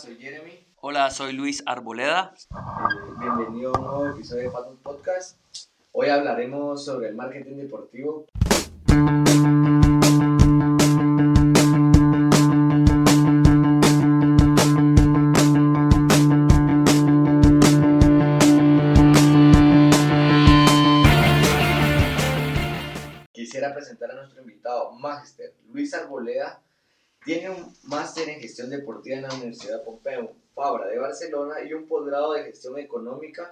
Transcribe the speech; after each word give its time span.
soy 0.00 0.16
Jeremy. 0.16 0.66
Hola, 0.76 1.10
soy 1.10 1.34
Luis 1.34 1.62
Arboleda. 1.66 2.32
Eh, 2.34 2.54
bienvenido 3.20 3.74
a 3.74 3.78
un 3.78 3.84
nuevo 3.84 4.08
episodio 4.08 4.44
de 4.44 4.50
Fatum 4.50 4.78
Podcast. 4.78 5.38
Hoy 5.92 6.08
hablaremos 6.08 6.86
sobre 6.86 7.08
el 7.08 7.14
marketing 7.14 7.56
deportivo. 7.56 8.24
Quisiera 23.32 23.74
presentar 23.74 24.12
a 24.12 24.14
nuestro 24.14 24.40
invitado, 24.40 24.92
Magister 24.92 25.52
Luis 25.70 25.92
Arboleda. 25.92 26.62
Tiene 27.24 27.50
un 27.50 27.74
máster 27.84 28.30
en 28.30 28.40
gestión 28.40 28.70
deportiva 28.70 29.16
en 29.16 29.22
la 29.22 29.34
Universidad 29.34 29.84
Pompeu 29.84 30.30
Fabra 30.54 30.86
de 30.86 30.98
Barcelona 30.98 31.56
y 31.68 31.74
un 31.74 31.86
posgrado 31.86 32.32
de 32.32 32.44
gestión 32.44 32.78
económica 32.78 33.50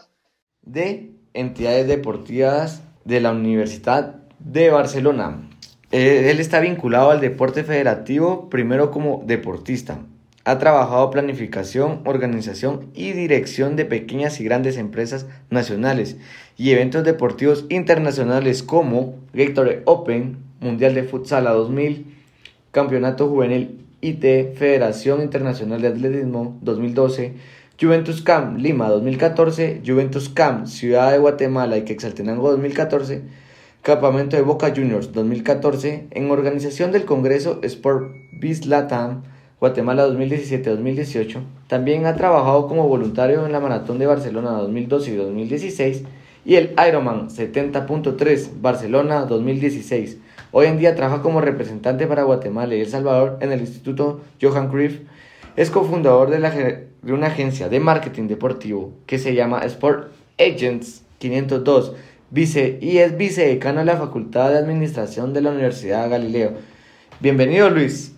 de 0.62 1.10
entidades 1.34 1.86
deportivas 1.86 2.80
de 3.04 3.20
la 3.20 3.32
Universidad 3.32 4.16
de 4.38 4.70
Barcelona. 4.70 5.50
Eh, 5.90 6.30
él 6.30 6.40
está 6.40 6.60
vinculado 6.60 7.10
al 7.10 7.20
deporte 7.20 7.62
federativo 7.62 8.48
primero 8.48 8.90
como 8.90 9.22
deportista. 9.26 10.00
Ha 10.44 10.58
trabajado 10.58 11.10
planificación, 11.10 12.02
organización 12.06 12.90
y 12.94 13.12
dirección 13.12 13.76
de 13.76 13.84
pequeñas 13.84 14.40
y 14.40 14.44
grandes 14.44 14.78
empresas 14.78 15.26
nacionales 15.50 16.16
y 16.56 16.70
eventos 16.70 17.04
deportivos 17.04 17.66
internacionales 17.68 18.62
como 18.62 19.18
Gatorade 19.34 19.82
Open, 19.84 20.38
Mundial 20.60 20.94
de 20.94 21.04
Futsal 21.04 21.46
a 21.46 21.52
2000, 21.52 22.17
Campeonato 22.70 23.28
Juvenil 23.28 23.86
IT, 24.00 24.54
Federación 24.56 25.22
Internacional 25.22 25.80
de 25.80 25.88
Atletismo 25.88 26.58
2012, 26.60 27.32
Juventus 27.80 28.20
Camp 28.22 28.58
Lima 28.58 28.88
2014, 28.90 29.82
Juventus 29.86 30.28
Camp 30.28 30.66
Ciudad 30.66 31.12
de 31.12 31.18
Guatemala 31.18 31.78
y 31.78 31.82
Quetzaltenango 31.82 32.50
2014, 32.50 33.22
Campamento 33.82 34.36
de 34.36 34.42
Boca 34.42 34.72
Juniors 34.74 35.12
2014, 35.12 36.08
en 36.10 36.30
organización 36.30 36.92
del 36.92 37.06
Congreso 37.06 37.60
Sport 37.62 38.12
Biz 38.32 38.66
Latam 38.66 39.22
Guatemala 39.60 40.06
2017-2018. 40.08 41.40
También 41.68 42.06
ha 42.06 42.14
trabajado 42.16 42.68
como 42.68 42.86
voluntario 42.86 43.46
en 43.46 43.52
la 43.52 43.60
Maratón 43.60 43.98
de 43.98 44.06
Barcelona 44.06 44.50
2012 44.52 45.10
y 45.10 45.16
2016 45.16 46.02
y 46.44 46.56
el 46.56 46.74
Ironman 46.86 47.28
70.3 47.28 48.50
Barcelona 48.60 49.22
2016. 49.22 50.18
Hoy 50.50 50.66
en 50.66 50.78
día 50.78 50.94
trabaja 50.94 51.22
como 51.22 51.40
representante 51.40 52.06
para 52.06 52.22
Guatemala 52.22 52.74
y 52.74 52.80
El 52.80 52.88
Salvador 52.88 53.38
en 53.40 53.52
el 53.52 53.60
Instituto 53.60 54.22
Johan 54.40 54.68
Cruyff. 54.68 55.00
Es 55.56 55.70
cofundador 55.70 56.30
de, 56.30 56.88
de 57.02 57.12
una 57.12 57.26
agencia 57.26 57.68
de 57.68 57.80
marketing 57.80 58.28
deportivo 58.28 58.92
que 59.06 59.18
se 59.18 59.34
llama 59.34 59.60
Sport 59.60 60.12
Agents 60.38 61.04
502 61.18 61.94
vice, 62.30 62.78
y 62.80 62.98
es 62.98 63.16
vicedecano 63.16 63.80
de 63.80 63.86
la 63.86 63.96
Facultad 63.96 64.50
de 64.50 64.58
Administración 64.58 65.32
de 65.32 65.40
la 65.40 65.50
Universidad 65.50 66.10
Galileo. 66.10 66.54
Bienvenido 67.20 67.70
Luis. 67.70 68.14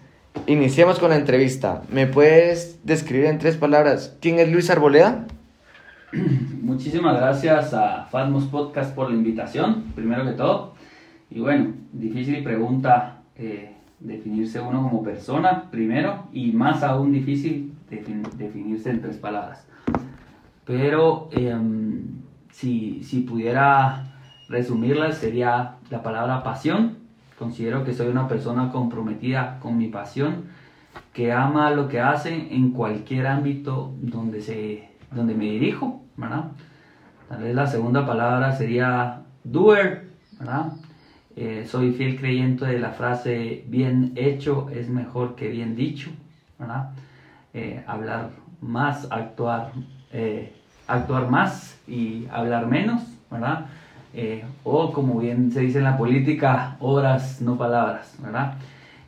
Iniciemos 0.47 0.99
con 0.99 1.11
la 1.11 1.17
entrevista. 1.17 1.83
¿Me 1.91 2.07
puedes 2.07 2.79
describir 2.85 3.27
en 3.27 3.39
tres 3.39 3.57
palabras 3.57 4.17
quién 4.21 4.39
es 4.39 4.51
Luis 4.51 4.71
Arboleda? 4.71 5.27
Muchísimas 6.63 7.17
gracias 7.17 7.73
a 7.75 8.07
Fatmos 8.11 8.45
Podcast 8.45 8.95
por 8.95 9.11
la 9.11 9.17
invitación, 9.17 9.93
primero 9.95 10.25
que 10.25 10.33
todo. 10.33 10.75
Y 11.31 11.41
bueno, 11.41 11.73
difícil 11.93 12.43
pregunta 12.43 13.23
eh, 13.37 13.77
definirse 14.01 14.61
uno 14.61 14.83
como 14.83 15.03
persona, 15.03 15.71
primero, 15.71 16.25
y 16.33 16.53
más 16.53 16.83
aún 16.83 17.13
difícil 17.13 17.75
definirse 17.89 18.91
en 18.91 19.01
tres 19.01 19.17
palabras. 19.17 19.67
Pero 20.65 21.29
em, 21.33 22.23
si, 22.51 23.03
si 23.05 23.21
pudiera 23.21 24.11
resumirla, 24.49 25.13
sería 25.13 25.77
la 25.91 26.03
palabra 26.03 26.43
pasión. 26.43 26.99
Considero 27.39 27.85
que 27.85 27.95
soy 27.95 28.09
una 28.09 28.29
persona 28.29 28.71
comprometida 28.71 29.59
con 29.61 29.79
mi 29.79 29.89
pasión, 29.89 30.45
que 31.13 31.33
ama 31.33 31.71
lo 31.71 31.89
que 31.89 32.01
hace 32.01 32.55
en 32.55 32.73
cualquier 32.73 33.27
ámbito 33.27 33.95
donde, 34.01 34.43
se, 34.43 34.91
donde 35.13 35.35
me 35.35 35.45
dirijo, 35.45 36.03
¿verdad? 36.17 36.53
Tal 37.29 37.43
vez 37.45 37.55
la 37.55 37.67
segunda 37.67 38.05
palabra 38.05 38.53
sería 38.53 39.23
doer, 39.45 40.11
¿verdad? 40.39 40.73
Eh, 41.43 41.65
soy 41.67 41.93
fiel 41.93 42.19
creyente 42.19 42.67
de 42.67 42.79
la 42.79 42.91
frase 42.91 43.65
bien 43.67 44.13
hecho 44.15 44.69
es 44.75 44.91
mejor 44.91 45.37
que 45.37 45.49
bien 45.49 45.75
dicho. 45.75 46.11
Eh, 47.55 47.83
hablar 47.87 48.33
más, 48.61 49.11
actuar, 49.11 49.73
eh, 50.13 50.53
actuar 50.87 51.31
más 51.31 51.81
y 51.89 52.27
hablar 52.31 52.67
menos, 52.67 53.01
o 54.65 54.93
como 54.93 55.19
bien 55.19 55.51
se 55.51 55.61
dice 55.61 55.79
en 55.79 55.85
la 55.85 55.97
política, 55.97 56.77
obras, 56.79 57.41
no 57.41 57.57
palabras. 57.57 58.19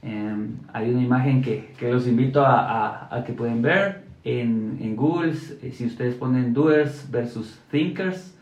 Em, 0.01 0.57
hay 0.73 0.91
una 0.91 1.03
imagen 1.03 1.43
que, 1.43 1.75
que 1.79 1.93
los 1.93 2.09
invito 2.09 2.47
a, 2.47 3.15
a, 3.15 3.25
que 3.25 3.35
pueden 3.35 3.61
ver 3.61 4.05
en, 4.25 4.79
en 4.81 4.97
Google, 4.97 5.35
si 5.35 5.85
ustedes 5.85 6.15
ponen 6.15 6.55
doers 6.55 7.07
versus 7.11 7.61
thinkers, 7.71 8.35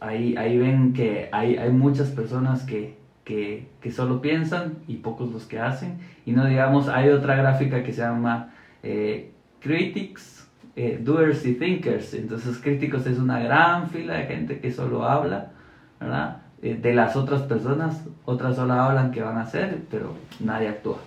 ahí, 0.00 0.36
ahí 0.36 0.58
ven 0.58 0.92
que 0.92 1.28
hay, 1.32 1.56
hay 1.56 1.70
muchas 1.70 2.10
personas 2.10 2.64
que, 2.64 2.96
que, 3.24 3.68
que, 3.80 3.90
solo 3.90 4.20
piensan 4.20 4.78
y 4.86 4.96
pocos 4.96 5.32
los 5.32 5.44
que 5.44 5.58
hacen. 5.58 5.98
Y 6.24 6.32
no 6.32 6.46
digamos, 6.46 6.88
hay 6.88 7.10
otra 7.10 7.36
gráfica 7.36 7.82
que 7.82 7.92
se 7.92 8.02
llama 8.02 8.54
eh, 8.82 9.32
Critics, 9.60 10.48
eh, 10.76 11.00
Doers 11.02 11.44
y 11.46 11.54
Thinkers. 11.54 12.14
Entonces 12.14 12.58
críticos 12.58 13.06
es 13.06 13.18
una 13.18 13.40
gran 13.40 13.88
fila 13.90 14.14
de 14.14 14.26
gente 14.26 14.60
que 14.60 14.70
solo 14.70 15.04
habla, 15.04 15.52
¿verdad? 16.00 16.42
Eh, 16.62 16.78
de 16.80 16.94
las 16.94 17.16
otras 17.16 17.42
personas, 17.42 18.04
otras 18.24 18.56
solo 18.56 18.74
hablan 18.74 19.10
que 19.10 19.22
van 19.22 19.38
a 19.38 19.42
hacer, 19.42 19.82
pero 19.90 20.14
nadie 20.40 20.68
actúa. 20.68 20.98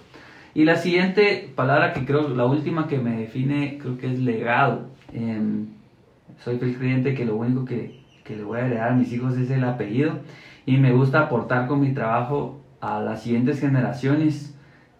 Y 0.53 0.65
la 0.65 0.75
siguiente 0.75 1.51
palabra 1.55 1.93
que 1.93 2.05
creo, 2.05 2.29
la 2.29 2.45
última 2.45 2.87
que 2.87 2.97
me 2.97 3.17
define, 3.17 3.77
creo 3.77 3.97
que 3.97 4.07
es 4.11 4.19
legado. 4.19 4.87
Em, 5.13 5.67
soy 6.43 6.59
el 6.61 6.77
creyente 6.77 7.13
que 7.13 7.25
lo 7.25 7.35
único 7.35 7.65
que, 7.65 7.98
que 8.29 8.35
le 8.35 8.43
voy 8.43 8.59
a 8.59 8.67
heredar 8.67 8.91
a 8.91 8.93
mis 8.93 9.11
hijos 9.11 9.35
es 9.37 9.49
el 9.49 9.63
apellido 9.63 10.19
y 10.67 10.77
me 10.77 10.93
gusta 10.93 11.21
aportar 11.21 11.67
con 11.67 11.81
mi 11.81 11.93
trabajo 11.95 12.61
a 12.79 12.99
las 12.99 13.23
siguientes 13.23 13.59
generaciones 13.59 14.53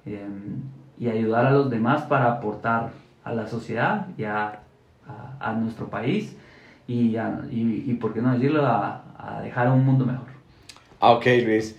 em, 0.03 0.63
y 0.97 1.09
ayudar 1.09 1.45
a 1.45 1.51
los 1.51 1.69
demás 1.69 2.01
para 2.01 2.31
aportar 2.31 2.89
a 3.23 3.33
la 3.33 3.45
sociedad 3.45 4.07
y 4.17 4.23
a, 4.23 4.61
a, 5.39 5.53
nuestro 5.53 5.91
país 5.91 6.35
y, 6.87 7.15
y, 7.51 7.83
y, 7.85 7.93
por 8.01 8.15
qué 8.15 8.21
no 8.21 8.33
decirlo, 8.33 8.65
a, 8.65 9.03
a, 9.19 9.41
dejar 9.43 9.69
un 9.69 9.85
mundo 9.85 10.07
mejor. 10.07 10.25
Ah, 10.99 11.11
ok, 11.11 11.25
Luis. 11.45 11.75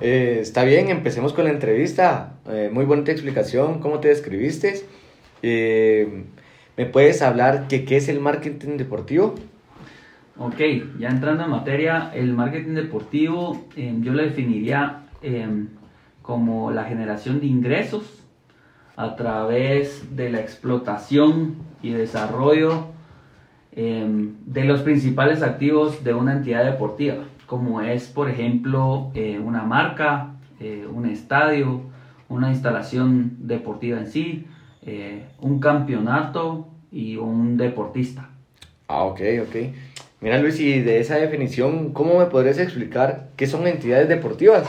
Eh, 0.00 0.38
está 0.40 0.62
bien, 0.62 0.88
empecemos 0.88 1.32
con 1.32 1.46
la 1.46 1.50
entrevista. 1.50 2.34
Eh, 2.48 2.70
muy 2.72 2.84
bonita 2.84 3.10
explicación, 3.10 3.80
cómo 3.80 3.98
te 3.98 4.06
describiste. 4.06 4.84
Eh, 5.42 6.26
¿Me 6.76 6.86
puedes 6.86 7.22
hablar 7.22 7.66
de 7.66 7.84
qué 7.84 7.96
es 7.96 8.08
el 8.08 8.20
marketing 8.20 8.76
deportivo? 8.76 9.34
Ok, 10.44 10.58
ya 10.98 11.08
entrando 11.08 11.44
en 11.44 11.50
materia, 11.50 12.10
el 12.12 12.32
marketing 12.32 12.74
deportivo 12.74 13.64
em, 13.76 14.02
yo 14.02 14.12
lo 14.12 14.24
definiría 14.24 15.02
em, 15.22 15.68
como 16.20 16.72
la 16.72 16.82
generación 16.82 17.38
de 17.38 17.46
ingresos 17.46 18.24
a 18.96 19.14
través 19.14 20.16
de 20.16 20.30
la 20.30 20.40
explotación 20.40 21.54
y 21.80 21.90
desarrollo 21.90 22.86
em, 23.70 24.34
de 24.44 24.64
los 24.64 24.80
principales 24.80 25.44
activos 25.44 26.02
de 26.02 26.12
una 26.12 26.32
entidad 26.32 26.64
deportiva, 26.64 27.22
como 27.46 27.80
es 27.80 28.08
por 28.08 28.28
ejemplo 28.28 29.12
eh, 29.14 29.38
una 29.38 29.62
marca, 29.62 30.34
eh, 30.58 30.88
un 30.92 31.06
estadio, 31.06 31.82
una 32.28 32.50
instalación 32.50 33.36
deportiva 33.46 33.96
en 33.96 34.08
sí, 34.08 34.46
eh, 34.82 35.24
un 35.40 35.60
campeonato 35.60 36.66
y 36.90 37.16
un 37.16 37.56
deportista. 37.56 38.28
Ah, 38.88 39.04
ok, 39.04 39.20
ok. 39.46 39.56
Mira 40.22 40.38
Luis, 40.38 40.60
y 40.60 40.80
de 40.80 41.00
esa 41.00 41.16
definición, 41.16 41.92
¿cómo 41.92 42.20
me 42.20 42.26
podrías 42.26 42.58
explicar 42.58 43.30
qué 43.36 43.48
son 43.48 43.66
entidades 43.66 44.08
deportivas? 44.08 44.68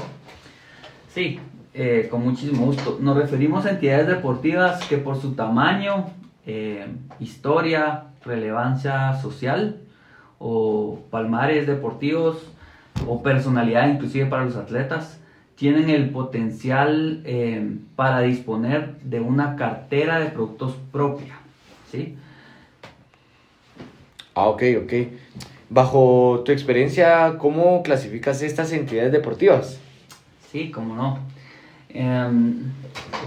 Sí, 1.13 1.39
eh, 1.75 2.07
con 2.09 2.23
muchísimo 2.23 2.65
gusto. 2.65 2.97
Nos 2.99 3.15
referimos 3.15 3.67
a 3.67 3.69
entidades 3.69 4.07
deportivas 4.07 4.83
que 4.87 4.97
por 4.97 5.21
su 5.21 5.33
tamaño, 5.35 6.09
eh, 6.47 6.87
historia, 7.19 8.05
relevancia 8.25 9.13
social 9.21 9.77
o 10.39 11.01
palmares 11.11 11.67
deportivos 11.67 12.37
o 13.07 13.21
personalidad 13.21 13.87
inclusive 13.89 14.25
para 14.25 14.45
los 14.45 14.55
atletas, 14.55 15.19
tienen 15.55 15.91
el 15.91 16.09
potencial 16.09 17.21
eh, 17.25 17.77
para 17.95 18.21
disponer 18.21 18.95
de 19.03 19.19
una 19.19 19.55
cartera 19.55 20.19
de 20.19 20.31
productos 20.31 20.75
propia. 20.91 21.35
¿sí? 21.91 22.17
Ah, 24.35 24.47
ok, 24.47 24.63
ok. 24.83 24.93
Bajo 25.69 26.43
tu 26.45 26.51
experiencia, 26.51 27.37
¿cómo 27.37 27.83
clasificas 27.83 28.41
estas 28.41 28.71
entidades 28.73 29.11
deportivas? 29.11 29.79
Sí, 30.51 30.71
cómo 30.71 30.95
no. 30.95 31.19
Em, 31.89 32.71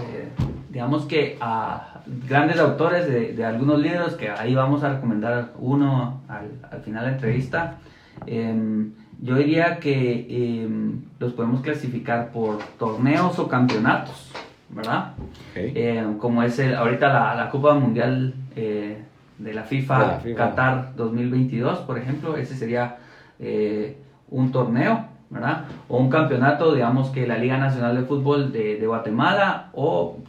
eh, 0.01 0.27
digamos 0.69 1.05
que 1.05 1.37
a 1.39 2.01
grandes 2.27 2.59
autores 2.59 3.07
de, 3.07 3.45
algunos 3.45 3.79
libros, 3.79 4.15
que 4.15 4.29
ahí 4.29 4.55
vamos 4.55 4.83
a 4.83 4.93
recomendar 4.93 5.53
uno 5.59 6.21
al, 6.27 6.81
final 6.81 7.03
de 7.03 7.11
la 7.11 7.15
entrevista, 7.15 7.77
em, 8.25 8.91
yo 9.21 9.35
diría 9.35 9.79
que 9.79 10.27
em, 10.29 11.01
los 11.19 11.33
podemos 11.33 11.61
clasificar 11.61 12.31
por 12.31 12.59
torneos 12.77 13.39
o 13.39 13.47
campeonatos, 13.47 14.31
¿verdad? 14.69 15.13
Em, 15.55 16.17
como 16.17 16.43
es 16.43 16.59
el, 16.59 16.75
ahorita 16.75 17.07
la, 17.07 17.35
la 17.35 17.49
Copa 17.49 17.73
Mundial 17.73 18.33
eh, 18.55 18.97
de, 19.37 19.53
la 19.53 19.63
FIFA, 19.63 20.21
Qatar 20.35 20.95
2022, 20.95 21.79
por 21.79 21.97
ejemplo, 21.97 22.37
ese 22.37 22.55
sería 22.55 22.97
eh, 23.39 23.97
un 24.29 24.51
torneo. 24.51 25.17
¿verdad? 25.29 25.65
O 25.89 25.97
un 25.97 26.09
campeonato, 26.09 26.73
digamos 26.73 27.09
que 27.09 27.27
la 27.27 27.37
Liga 27.37 27.57
Nacional 27.57 27.97
de 27.97 28.03
Fútbol 28.03 28.53
de, 28.53 28.77
de 28.77 28.87
Guatemala 28.87 29.71
o, 29.73 30.19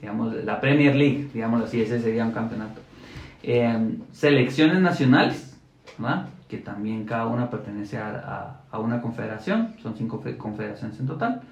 digamos, 0.00 0.32
la 0.42 0.62
Premier 0.62 0.94
League, 0.94 1.28
digamos 1.34 1.62
así, 1.62 1.82
ese 1.82 2.00
sería 2.00 2.24
un 2.24 2.32
campeonato. 2.32 2.80
selecciones 4.12 4.80
nacionales, 4.80 5.60
¿verdad? 5.98 6.28
que 6.48 6.58
también 6.58 7.04
cada 7.04 7.26
una 7.26 7.50
pertenece 7.50 7.98
a, 7.98 8.60
a, 8.70 8.78
una 8.78 9.00
confederación, 9.00 9.74
son 9.82 9.96
cinco 9.96 10.22
confederaciones 10.38 10.98
en 11.00 11.06
total. 11.06 11.42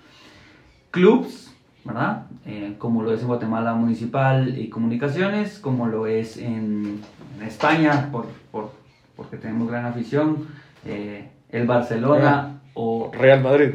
Clubs, 0.90 1.52
¿verdad? 1.84 2.26
Eh, 2.46 2.74
como 2.78 3.02
lo 3.02 3.12
es 3.12 3.20
en 3.22 3.28
Guatemala 3.28 3.74
Municipal 3.74 4.58
y 4.58 4.68
Comunicaciones, 4.68 5.58
como 5.58 5.86
lo 5.86 6.06
es 6.06 6.36
en, 6.36 7.00
en 7.38 7.46
España, 7.46 8.08
por, 8.12 8.26
por, 8.50 8.70
porque 9.16 9.36
tenemos 9.36 9.68
gran 9.68 9.86
afición, 9.86 10.48
eh, 10.84 11.28
el 11.50 11.66
Barcelona 11.66 12.60
o 12.74 13.10
Real 13.12 13.42
Madrid 13.42 13.70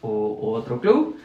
o, 0.00 0.52
otro 0.52 0.80
club. 0.80 1.16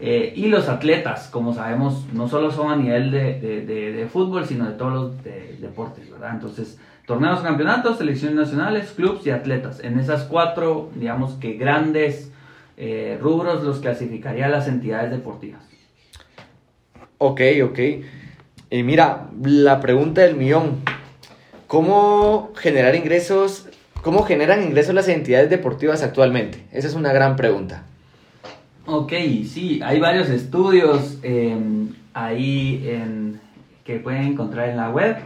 Eh, 0.00 0.32
y 0.34 0.46
los 0.46 0.68
atletas, 0.68 1.28
como 1.28 1.52
sabemos, 1.52 2.06
no 2.12 2.26
solo 2.26 2.50
son 2.50 2.72
a 2.72 2.76
nivel 2.76 3.10
de, 3.10 3.38
de, 3.40 3.92
de, 3.92 4.06
fútbol, 4.06 4.46
sino 4.46 4.64
de 4.64 4.72
todos 4.72 4.92
los 4.92 5.24
deportes, 5.60 6.10
¿verdad? 6.10 6.30
Entonces, 6.32 6.80
torneos, 7.06 7.40
campeonatos, 7.40 7.98
selecciones 7.98 8.36
nacionales, 8.36 8.92
clubs 8.92 9.26
y 9.26 9.30
atletas. 9.30 9.80
En 9.84 9.98
esas 9.98 10.24
cuatro, 10.24 10.90
digamos 10.94 11.34
que 11.34 11.54
grandes 11.54 12.32
rubros 13.20 13.62
los 13.62 13.80
clasificaría 13.80 14.48
las 14.48 14.66
entidades 14.66 15.10
deportivas. 15.10 15.71
Ok, 17.24 17.40
ok. 17.62 17.78
Y 18.70 18.82
mira, 18.82 19.28
la 19.44 19.78
pregunta 19.78 20.22
del 20.22 20.34
millón. 20.34 20.80
¿Cómo 21.68 22.50
generar 22.56 22.96
ingresos? 22.96 23.68
¿Cómo 24.02 24.24
generan 24.24 24.64
ingresos 24.64 24.92
las 24.92 25.06
entidades 25.06 25.48
deportivas 25.48 26.02
actualmente? 26.02 26.66
Esa 26.72 26.88
es 26.88 26.94
una 26.94 27.12
gran 27.12 27.36
pregunta. 27.36 27.84
Ok, 28.86 29.12
sí, 29.46 29.78
hay 29.84 30.00
varios 30.00 30.30
estudios 30.30 31.20
em, 31.22 31.90
ahí 32.12 32.84
en, 32.88 33.40
que 33.84 34.00
pueden 34.00 34.24
encontrar 34.24 34.70
en 34.70 34.76
la 34.76 34.90
web. 34.90 35.18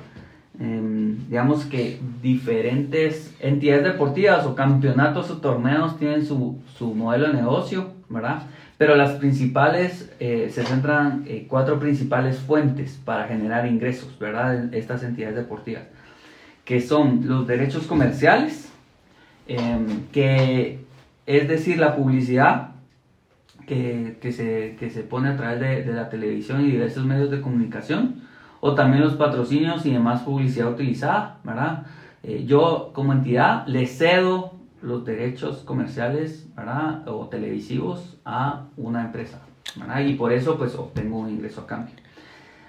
Em, 0.61 1.27
digamos 1.31 1.65
que 1.65 1.99
diferentes 2.21 3.35
entidades 3.41 3.85
deportivas 3.85 4.45
o 4.45 4.55
campeonatos 4.55 5.31
o 5.31 5.39
torneos 5.39 5.99
tienen 5.99 6.27
su, 6.27 6.59
su 6.77 6.95
modelo 6.95 7.29
de 7.29 7.33
negocio, 7.33 7.93
¿verdad? 8.11 8.43
Pero 8.79 8.95
las 8.95 9.13
principales, 9.13 10.13
eh, 10.21 10.51
se 10.53 10.65
centran 10.65 11.25
en 11.27 11.37
eh, 11.37 11.47
cuatro 11.49 11.79
principales 11.79 12.39
fuentes 12.39 13.01
para 13.05 13.27
generar 13.27 13.67
ingresos, 13.67 14.19
¿verdad? 14.19 14.75
estas 14.75 15.03
entidades 15.03 15.37
deportivas, 15.37 15.85
que 16.65 16.81
son 16.81 17.23
los 17.27 17.47
derechos 17.47 17.87
comerciales, 17.87 18.71
em, 19.49 20.07
que 20.13 20.81
es 21.27 21.49
decir, 21.49 21.79
la 21.79 21.97
publicidad 21.97 22.73
que, 23.67 24.19
que, 24.21 24.33
se, 24.33 24.77
que 24.79 24.91
se 24.91 25.03
pone 25.03 25.31
a 25.31 25.37
través 25.37 25.61
de, 25.61 25.83
de 25.83 25.93
la 25.93 26.09
televisión 26.09 26.61
y 26.63 26.71
diversos 26.71 27.05
medios 27.05 27.31
de 27.31 27.41
comunicación, 27.41 28.23
o 28.61 28.75
también 28.75 29.03
los 29.03 29.15
patrocinios 29.15 29.87
y 29.87 29.93
demás 29.93 30.23
publicidad 30.23 30.71
utilizada, 30.71 31.39
¿verdad? 31.45 31.87
Eh, 32.23 32.45
yo 32.47 32.91
como 32.93 33.13
entidad 33.13 33.67
le 33.67 33.87
cedo 33.87 34.55
los 34.83 35.05
derechos 35.05 35.59
comerciales, 35.59 36.49
¿verdad? 36.57 37.07
O 37.09 37.29
televisivos 37.29 38.16
a 38.27 38.67
una 38.77 39.05
empresa, 39.05 39.41
¿verdad? 39.77 40.01
Y 40.01 40.15
por 40.15 40.33
eso 40.33 40.59
pues 40.59 40.75
obtengo 40.75 41.21
un 41.21 41.31
ingreso 41.31 41.63
a 41.63 41.67
cambio. 41.67 41.95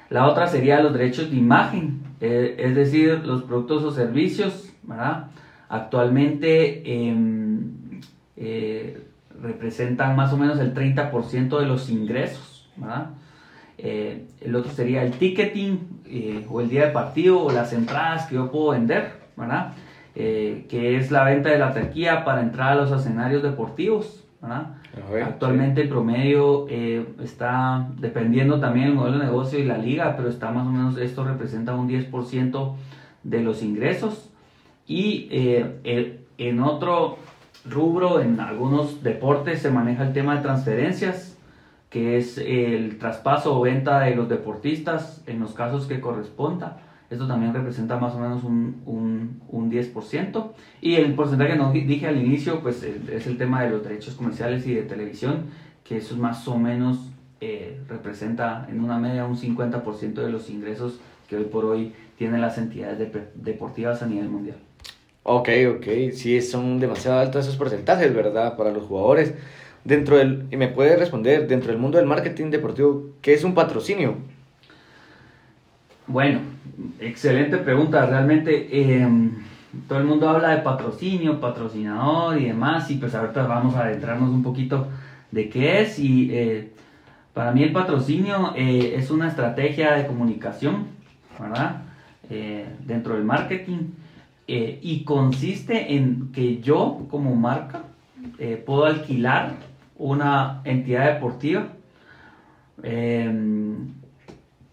La 0.09 0.27
otra 0.27 0.47
sería 0.47 0.79
los 0.79 0.93
derechos 0.93 1.29
de 1.31 1.35
imagen, 1.35 2.03
eh, 2.21 2.55
es 2.59 2.75
decir, 2.75 3.25
los 3.25 3.43
productos 3.43 3.83
o 3.83 3.91
servicios, 3.91 4.71
¿verdad? 4.83 5.25
Actualmente 5.67 7.07
em, 7.09 7.99
eh, 8.37 9.03
representan 9.41 10.15
más 10.15 10.31
o 10.31 10.37
menos 10.37 10.59
el 10.59 10.73
30% 10.73 11.59
de 11.59 11.65
los 11.65 11.89
ingresos, 11.89 12.69
¿verdad? 12.77 13.09
Eh, 13.79 14.27
el 14.39 14.55
otro 14.55 14.71
sería 14.71 15.03
el 15.03 15.11
ticketing 15.11 16.45
o 16.49 16.61
el 16.61 16.69
día 16.69 16.85
de 16.87 16.91
partido 16.91 17.43
o 17.43 17.51
las 17.51 17.73
entradas 17.73 18.27
que 18.27 18.35
yo 18.35 18.49
puedo 18.49 18.69
vender, 18.69 19.11
¿verdad? 19.35 19.73
Que 20.15 20.97
es 20.97 21.11
la 21.11 21.23
venta 21.23 21.49
de 21.49 21.59
la 21.59 21.73
taquilla 21.73 22.25
para 22.25 22.41
entrar 22.41 22.71
a 22.71 22.75
los 22.75 22.91
escenarios 22.91 23.43
deportivos, 23.43 24.26
¿verdad? 24.41 24.75
Actualmente 25.23 25.81
el 25.81 25.89
promedio 25.89 26.67
está 26.67 27.87
dependiendo 27.97 28.59
también 28.59 28.87
del 28.87 28.95
modelo 28.95 29.19
de 29.19 29.25
negocio 29.25 29.59
y 29.59 29.63
la 29.63 29.77
liga, 29.77 30.15
pero 30.15 30.29
está 30.29 30.51
más 30.51 30.67
o 30.67 30.71
menos, 30.71 30.97
esto 30.97 31.23
representa 31.23 31.75
un 31.75 31.89
10% 31.89 32.75
de 33.23 33.41
los 33.41 33.63
ingresos. 33.63 34.29
Y 34.87 35.27
en 36.37 36.59
otro 36.61 37.17
rubro, 37.69 38.21
en 38.21 38.39
algunos 38.39 39.03
deportes 39.03 39.61
se 39.61 39.69
maneja 39.69 40.07
el 40.07 40.13
tema 40.13 40.35
de 40.35 40.41
transferencias, 40.41 41.37
que 41.89 42.17
es 42.17 42.37
el 42.37 42.97
traspaso 42.99 43.57
o 43.57 43.61
venta 43.61 44.01
de 44.01 44.15
los 44.15 44.29
deportistas 44.29 45.23
en 45.25 45.39
los 45.39 45.53
casos 45.53 45.87
que 45.87 45.99
corresponda. 45.99 46.77
Esto 47.09 47.27
también 47.27 47.53
representa 47.53 47.97
más 47.97 48.13
o 48.15 48.19
menos 48.19 48.43
un, 48.43 48.81
un, 48.85 49.41
un 49.49 49.71
10%. 49.71 50.51
Y 50.81 50.95
el 50.95 51.13
porcentaje 51.15 51.51
que 51.51 51.57
no 51.57 51.71
dije 51.71 52.07
al 52.07 52.17
inicio, 52.17 52.61
pues 52.61 52.83
es 52.83 53.27
el 53.27 53.37
tema 53.37 53.63
de 53.63 53.69
los 53.69 53.83
derechos 53.83 54.15
comerciales 54.15 54.67
y 54.67 54.73
de 54.73 54.83
televisión, 54.83 55.45
que 55.83 55.97
eso 55.97 56.17
más 56.17 56.47
o 56.47 56.57
menos 56.57 57.11
eh, 57.39 57.79
representa 57.87 58.67
en 58.69 58.83
una 58.83 58.97
media 58.97 59.25
un 59.25 59.37
50% 59.37 60.13
de 60.13 60.29
los 60.29 60.49
ingresos 60.49 60.99
que 61.29 61.37
hoy 61.37 61.45
por 61.45 61.65
hoy 61.65 61.93
tienen 62.17 62.41
las 62.41 62.57
entidades 62.57 63.11
deportivas 63.35 64.01
a 64.01 64.07
nivel 64.07 64.29
mundial. 64.29 64.57
Ok, 65.23 65.49
ok, 65.75 65.85
sí, 66.13 66.41
son 66.41 66.79
demasiado 66.79 67.19
altos 67.19 67.45
esos 67.45 67.57
porcentajes, 67.57 68.13
¿verdad? 68.13 68.57
Para 68.57 68.71
los 68.71 68.85
jugadores 68.85 69.33
dentro 69.83 70.17
del, 70.17 70.45
y 70.51 70.57
me 70.57 70.67
puede 70.67 70.97
responder, 70.97 71.47
dentro 71.47 71.71
del 71.71 71.79
mundo 71.79 71.97
del 71.97 72.07
marketing 72.07 72.49
deportivo, 72.49 73.11
¿qué 73.21 73.33
es 73.33 73.43
un 73.43 73.53
patrocinio? 73.53 74.15
Bueno, 76.07 76.39
excelente 77.01 77.57
pregunta. 77.57 78.05
Realmente 78.05 78.69
em, 78.71 79.43
todo 79.89 79.99
el 79.99 80.05
mundo 80.05 80.29
habla 80.29 80.55
de 80.55 80.61
patrocinio, 80.61 81.41
patrocinador 81.41 82.39
y 82.39 82.45
demás, 82.45 82.89
y 82.89 82.95
pues 82.95 83.13
ahorita 83.13 83.45
vamos 83.45 83.75
a 83.75 83.83
adentrarnos 83.83 84.29
un 84.29 84.41
poquito 84.41 84.87
de 85.31 85.49
qué 85.49 85.81
es. 85.81 85.99
Y 85.99 86.29
eh, 86.31 86.71
para 87.33 87.51
mí 87.51 87.61
el 87.61 87.73
patrocinio 87.73 88.53
eh, 88.55 88.95
es 88.95 89.11
una 89.11 89.27
estrategia 89.27 89.95
de 89.95 90.07
comunicación, 90.07 90.87
¿verdad? 91.37 91.81
Eh, 92.29 92.65
dentro 92.85 93.15
del 93.15 93.23
marketing. 93.23 93.91
y 94.47 95.03
consiste 95.03 95.93
en 95.95 96.31
que 96.31 96.61
yo 96.61 97.05
como 97.09 97.35
marca 97.35 97.81
puedo 98.65 98.85
alquilar 98.85 99.55
una 99.97 100.61
entidad 100.63 101.13
deportiva 101.15 101.67
em, 102.81 103.96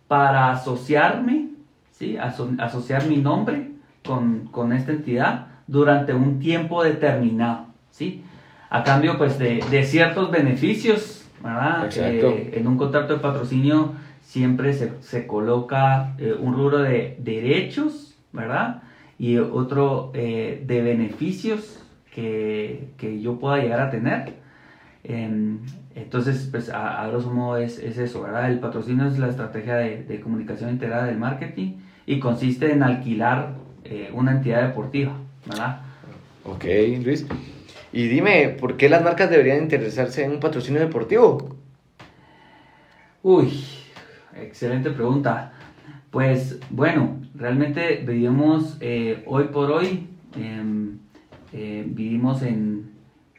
para 0.09 0.51
asociarme, 0.51 1.49
¿sí? 1.91 2.17
asociar 2.19 3.07
mi 3.07 3.17
nombre 3.17 3.73
con, 4.05 4.73
esta 4.73 4.93
entidad 4.93 5.47
durante 5.67 6.13
un 6.13 6.39
tiempo 6.39 6.85
determinado, 6.85 7.67
¿sí? 7.91 8.23
A 8.71 8.83
cambio, 8.83 9.17
pues, 9.17 9.39
de, 9.39 9.85
ciertos 9.85 10.31
beneficios, 10.31 11.25
¿verdad? 11.43 11.89
Eh, 11.97 12.53
en 12.55 12.67
un 12.67 12.77
contrato 12.77 13.15
de 13.15 13.21
patrocinio 13.21 13.93
siempre 14.23 14.75
se, 14.75 15.27
coloca 15.27 16.15
eh, 16.19 16.35
un 16.39 16.55
rubro 16.55 16.79
de 16.79 17.17
derechos, 17.21 18.15
¿verdad? 18.33 18.83
Y 19.19 19.39
otro 19.39 20.11
eh, 20.15 20.63
de 20.67 20.83
beneficios 20.83 21.81
que, 22.13 22.89
que, 22.97 23.21
yo 23.21 23.39
pueda 23.39 23.59
llegar 23.59 23.81
a 23.81 23.91
tener. 23.91 24.44
Em, 25.05 25.59
entonces, 25.95 26.49
pues 26.51 26.71
a, 26.71 27.07
grosso 27.09 27.31
modo 27.31 27.59
es, 27.59 27.79
es, 27.79 27.99
eso, 27.99 28.23
¿verdad? 28.23 28.51
El 28.51 28.59
patrocinio 28.59 29.07
es 29.07 29.19
la 29.19 29.29
estrategia 29.29 29.77
de, 29.77 30.03
de, 30.03 30.21
comunicación 30.21 30.71
integrada 30.71 31.05
del 31.05 31.19
marketing 31.19 31.75
y 32.07 32.19
consiste 32.19 32.73
en 32.73 32.83
alquilar 32.83 33.55
eh, 33.85 34.11
una 34.15 34.33
entidad 34.33 34.67
deportiva, 34.67 35.13
¿verdad? 35.47 35.83
Ok, 36.45 36.65
Luis. 37.05 37.27
Y 37.93 38.09
dime, 38.09 38.57
¿por 38.59 38.77
qué 38.77 38.89
las 38.89 39.05
marcas 39.05 39.31
deberían 39.31 39.63
interesarse 39.63 40.25
en 40.25 40.33
un 40.33 40.41
patrocinio 40.41 40.81
deportivo? 40.81 41.57
Uy, 43.23 43.65
excelente 44.41 44.91
pregunta. 44.91 45.53
Pues 46.11 46.59
bueno, 46.71 47.19
realmente 47.35 48.03
vivimos 48.07 48.79
eh, 48.81 49.23
hoy 49.27 49.45
por 49.45 49.71
hoy, 49.71 50.09
em, 50.37 50.99
eh, 51.53 51.85
vivimos 51.87 52.43
en, 52.43 52.94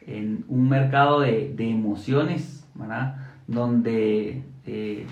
en 0.06 0.44
un 0.48 0.68
mercado 0.68 1.20
de, 1.20 1.52
de 1.54 1.70
emociones, 1.70 2.64
¿verdad? 2.74 3.16
Donde 3.46 4.42
eh, 4.66 5.06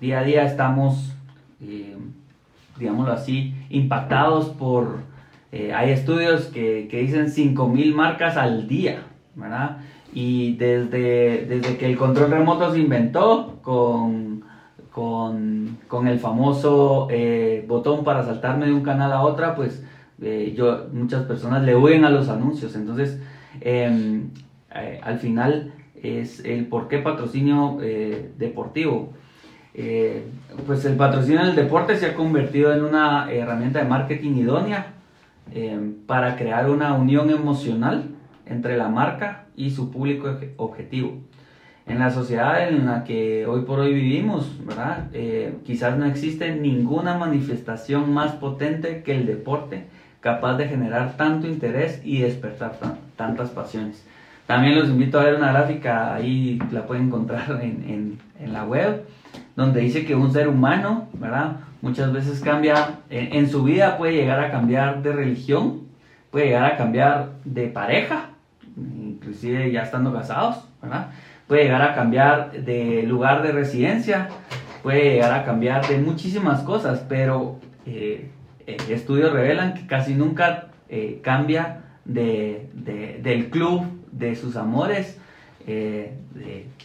día 0.00 0.20
a 0.20 0.24
día 0.24 0.44
estamos, 0.44 1.12
eh, 1.60 1.96
digámoslo 2.78 3.12
así, 3.12 3.54
impactados 3.70 4.46
por, 4.50 4.98
eh, 5.52 5.72
hay 5.72 5.90
estudios 5.90 6.46
que, 6.46 6.88
que 6.90 7.00
dicen 7.00 7.26
5.000 7.26 7.94
marcas 7.94 8.36
al 8.36 8.66
día, 8.66 9.02
¿verdad? 9.36 9.78
Y 10.12 10.56
desde, 10.56 11.46
desde 11.46 11.76
que 11.76 11.86
el 11.86 11.96
control 11.96 12.32
remoto 12.32 12.72
se 12.72 12.80
inventó 12.80 13.60
con, 13.62 14.42
con, 14.90 15.78
con 15.86 16.08
el 16.08 16.18
famoso 16.18 17.08
botón 17.68 18.02
para 18.02 18.24
saltarme 18.24 18.66
de 18.66 18.72
un 18.72 18.82
canal 18.82 19.12
a 19.12 19.22
otra, 19.22 19.54
pues 19.54 19.84
yo, 20.18 20.88
muchas 20.92 21.22
personas 21.24 21.62
le 21.62 21.76
huyen 21.76 22.04
a 22.04 22.10
los 22.10 22.28
anuncios. 22.28 22.74
Entonces, 22.74 23.20
em, 23.60 24.30
eh, 24.74 25.00
al 25.02 25.18
final 25.18 25.72
es 26.02 26.44
el 26.44 26.66
por 26.66 26.88
qué 26.88 26.98
patrocinio 26.98 27.78
deportivo. 28.38 29.12
pues 30.66 30.84
el 30.84 30.96
patrocinio 30.96 31.44
del 31.44 31.56
deporte 31.56 31.96
se 31.96 32.06
ha 32.06 32.14
convertido 32.14 32.74
en 32.74 32.84
una 32.84 33.30
herramienta 33.32 33.78
de 33.80 33.84
marketing 33.84 34.36
idónea 34.36 34.94
em, 35.52 35.94
para 36.06 36.36
crear 36.36 36.68
una 36.70 36.94
unión 36.94 37.30
emocional 37.30 38.10
entre 38.46 38.76
la 38.76 38.88
marca 38.88 39.46
y 39.56 39.70
su 39.70 39.90
público 39.90 40.38
objetivo. 40.56 41.18
En 41.86 41.98
la 41.98 42.10
sociedad 42.10 42.68
en 42.68 42.86
la 42.86 43.04
que 43.04 43.46
hoy 43.46 43.62
por 43.62 43.80
hoy 43.80 43.92
vivimos, 43.92 44.64
¿verdad? 44.64 45.08
Eh, 45.12 45.54
quizás 45.64 45.98
no 45.98 46.06
existe 46.06 46.54
ninguna 46.54 47.18
manifestación 47.18 48.12
más 48.12 48.32
potente 48.34 49.02
que 49.02 49.16
el 49.16 49.26
deporte, 49.26 49.86
capaz 50.20 50.56
de 50.56 50.68
generar 50.68 51.16
tanto 51.16 51.48
interés 51.48 52.00
y 52.04 52.20
despertar 52.20 52.78
tantas 53.20 53.50
pasiones. 53.50 54.02
También 54.46 54.78
los 54.78 54.88
invito 54.88 55.20
a 55.20 55.24
ver 55.24 55.34
una 55.34 55.52
gráfica, 55.52 56.14
ahí 56.14 56.58
la 56.72 56.86
pueden 56.86 57.08
encontrar 57.08 57.50
en, 57.62 58.18
en, 58.40 58.52
la 58.52 58.64
web, 58.64 59.04
donde 59.54 59.82
dice 59.82 60.06
que 60.06 60.14
un 60.14 60.32
ser 60.32 60.48
humano, 60.48 61.08
¿verdad? 61.12 61.58
Muchas 61.82 62.10
veces 62.12 62.40
cambia, 62.40 63.00
en, 63.10 63.48
su 63.50 63.62
vida 63.62 63.98
puede 63.98 64.14
llegar 64.14 64.40
a 64.40 64.50
cambiar 64.50 65.02
de 65.02 65.12
religión, 65.12 65.82
puede 66.30 66.46
llegar 66.46 66.64
a 66.64 66.76
cambiar 66.78 67.28
de 67.44 67.68
pareja, 67.68 68.30
inclusive 68.76 69.70
ya 69.70 69.82
estando 69.82 70.12
casados, 70.14 70.64
¿verdad? 70.80 71.08
Puede 71.46 71.64
llegar 71.64 71.82
a 71.82 71.94
cambiar 71.94 72.52
de 72.52 73.02
lugar 73.02 73.42
de 73.42 73.52
residencia, 73.52 74.28
puede 74.82 75.14
llegar 75.14 75.32
a 75.32 75.44
cambiar 75.44 75.86
de 75.86 75.98
muchísimas 75.98 76.62
cosas, 76.62 77.04
pero 77.06 77.56
eh, 77.84 78.30
eh, 78.66 78.76
estudios 78.88 79.32
revelan 79.32 79.74
que 79.74 79.86
casi 79.86 80.14
nunca 80.14 80.68
eh, 80.88 81.20
cambia 81.22 81.82
de, 82.04 82.68
del 83.22 83.50
club, 83.50 83.82
de 84.12 84.36
sus 84.36 84.56
amores, 84.56 85.18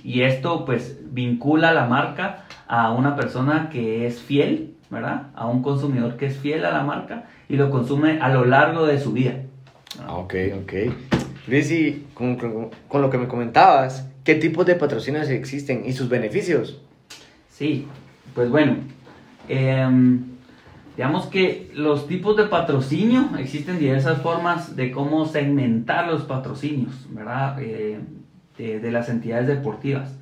y 0.03 0.21
esto 0.21 0.65
pues 0.65 0.99
vincula 1.11 1.73
la 1.73 1.85
marca 1.85 2.45
a 2.67 2.91
una 2.91 3.15
persona 3.15 3.69
que 3.71 4.05
es 4.05 4.21
fiel, 4.21 4.75
¿verdad? 4.89 5.27
A 5.35 5.47
un 5.47 5.61
consumidor 5.61 6.17
que 6.17 6.27
es 6.27 6.37
fiel 6.37 6.65
a 6.65 6.71
la 6.71 6.83
marca 6.83 7.25
y 7.49 7.55
lo 7.55 7.69
consume 7.69 8.19
a 8.21 8.29
lo 8.29 8.45
largo 8.45 8.85
de 8.85 8.99
su 8.99 9.13
vida. 9.13 9.41
Ok, 10.07 10.35
ok. 10.61 10.73
Luis, 11.47 11.71
y 11.71 12.05
con, 12.13 12.35
con, 12.35 13.01
lo 13.01 13.09
que 13.09 13.17
me 13.17 13.27
comentabas, 13.27 14.09
¿qué 14.23 14.35
tipos 14.35 14.65
de 14.65 14.75
patrocinios 14.75 15.29
existen 15.29 15.83
y 15.85 15.93
sus 15.93 16.09
beneficios? 16.09 16.81
Sí, 17.49 17.87
pues 18.33 18.49
bueno, 18.49 18.77
em, 19.47 20.23
digamos 20.95 21.25
que 21.27 21.71
los 21.73 22.07
tipos 22.07 22.37
de 22.37 22.45
patrocinio, 22.45 23.29
existen 23.37 23.79
diversas 23.79 24.21
formas 24.21 24.75
de 24.75 24.91
cómo 24.91 25.25
segmentar 25.25 26.07
los 26.07 26.23
patrocinios, 26.23 27.05
¿verdad? 27.09 27.57
Eh, 27.61 27.99
de, 28.57 28.91
las 28.91 29.09
entidades 29.09 29.47
deportivas. 29.47 30.17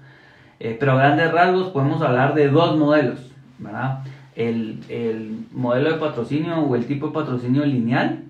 Eh, 0.60 0.75
pero 0.80 0.94
a 0.94 0.98
grandes 0.98 1.32
rasgos 1.32 1.70
podemos 1.70 2.01
hablar 2.01 2.34
de 2.34 2.50
dos 2.50 2.77
modelos, 2.77 3.32
¿verdad? 3.60 4.03
El, 4.36 4.80
el 4.89 5.46
modelo 5.51 5.92
de 5.92 6.00
patrocinio 6.00 6.60
o 6.60 6.75
el 6.75 6.86
tipo 6.86 7.08
de 7.08 7.13
patrocinio 7.13 7.65
lineal 7.65 8.24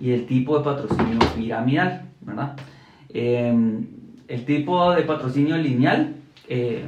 y 0.00 0.12
el 0.12 0.26
tipo 0.26 0.58
de 0.58 0.64
patrocinio 0.64 1.18
piramidal. 1.34 2.08
Em, 3.10 3.86
el 4.28 4.44
tipo 4.44 4.92
de 4.92 5.02
patrocinio 5.02 5.56
lineal 5.56 6.14
eh, 6.48 6.84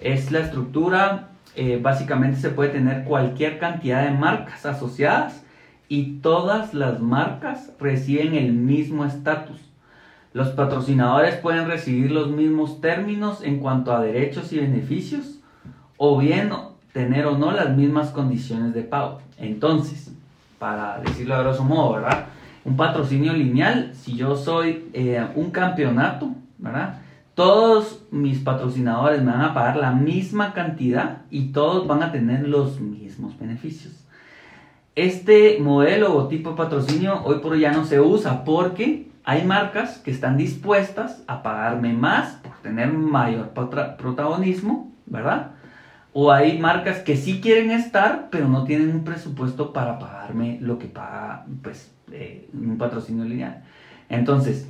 es 0.00 0.32
la 0.32 0.40
estructura, 0.40 1.28
eh, 1.56 1.78
básicamente 1.80 2.40
se 2.40 2.50
puede 2.50 2.70
tener 2.70 3.04
cualquier 3.04 3.58
cantidad 3.58 4.04
de 4.04 4.10
marcas 4.10 4.64
asociadas 4.66 5.42
y 5.88 6.14
todas 6.20 6.74
las 6.74 7.00
marcas 7.00 7.72
reciben 7.78 8.34
el 8.34 8.52
mismo 8.52 9.04
estatus. 9.04 9.60
Los 10.32 10.48
patrocinadores 10.50 11.36
pueden 11.36 11.66
recibir 11.66 12.10
los 12.10 12.28
mismos 12.28 12.80
términos 12.80 13.42
en 13.42 13.58
cuanto 13.58 13.92
a 13.92 14.00
derechos 14.02 14.52
y 14.52 14.58
beneficios 14.60 15.38
o 15.98 16.18
bien 16.18 16.50
tener 16.92 17.26
o 17.26 17.36
no 17.36 17.52
las 17.52 17.76
mismas 17.76 18.10
condiciones 18.10 18.72
de 18.72 18.82
pago. 18.82 19.20
Entonces, 19.36 20.10
para 20.58 21.00
decirlo 21.00 21.34
a 21.34 21.42
grosso 21.42 21.64
modo, 21.64 21.94
¿verdad? 21.94 22.26
un 22.64 22.76
patrocinio 22.76 23.32
lineal, 23.32 23.92
si 23.94 24.16
yo 24.16 24.36
soy 24.36 24.88
eh, 24.92 25.24
un 25.34 25.50
campeonato, 25.50 26.30
¿verdad? 26.58 27.01
Todos 27.34 28.04
mis 28.10 28.40
patrocinadores 28.40 29.22
me 29.22 29.32
van 29.32 29.40
a 29.40 29.54
pagar 29.54 29.76
la 29.76 29.92
misma 29.92 30.52
cantidad 30.52 31.22
y 31.30 31.52
todos 31.52 31.86
van 31.86 32.02
a 32.02 32.12
tener 32.12 32.46
los 32.46 32.80
mismos 32.80 33.38
beneficios. 33.38 34.04
Este 34.94 35.58
modelo 35.58 36.14
o 36.14 36.28
tipo 36.28 36.50
de 36.50 36.56
patrocinio 36.56 37.22
hoy 37.24 37.38
por 37.38 37.52
hoy 37.52 37.60
ya 37.60 37.72
no 37.72 37.86
se 37.86 38.00
usa 38.00 38.44
porque 38.44 39.08
hay 39.24 39.44
marcas 39.44 39.98
que 39.98 40.10
están 40.10 40.36
dispuestas 40.36 41.22
a 41.26 41.42
pagarme 41.42 41.94
más 41.94 42.34
por 42.42 42.52
tener 42.56 42.92
mayor 42.92 43.52
protagonismo, 43.96 44.92
¿verdad? 45.06 45.52
O 46.12 46.30
hay 46.30 46.58
marcas 46.58 46.98
que 46.98 47.16
sí 47.16 47.40
quieren 47.40 47.70
estar, 47.70 48.28
pero 48.30 48.46
no 48.46 48.64
tienen 48.64 48.90
un 48.90 49.04
presupuesto 49.04 49.72
para 49.72 49.98
pagarme 49.98 50.58
lo 50.60 50.78
que 50.78 50.86
paga, 50.86 51.46
pues, 51.62 51.94
eh, 52.10 52.50
un 52.52 52.76
patrocinio 52.76 53.24
lineal. 53.24 53.62
Entonces, 54.10 54.68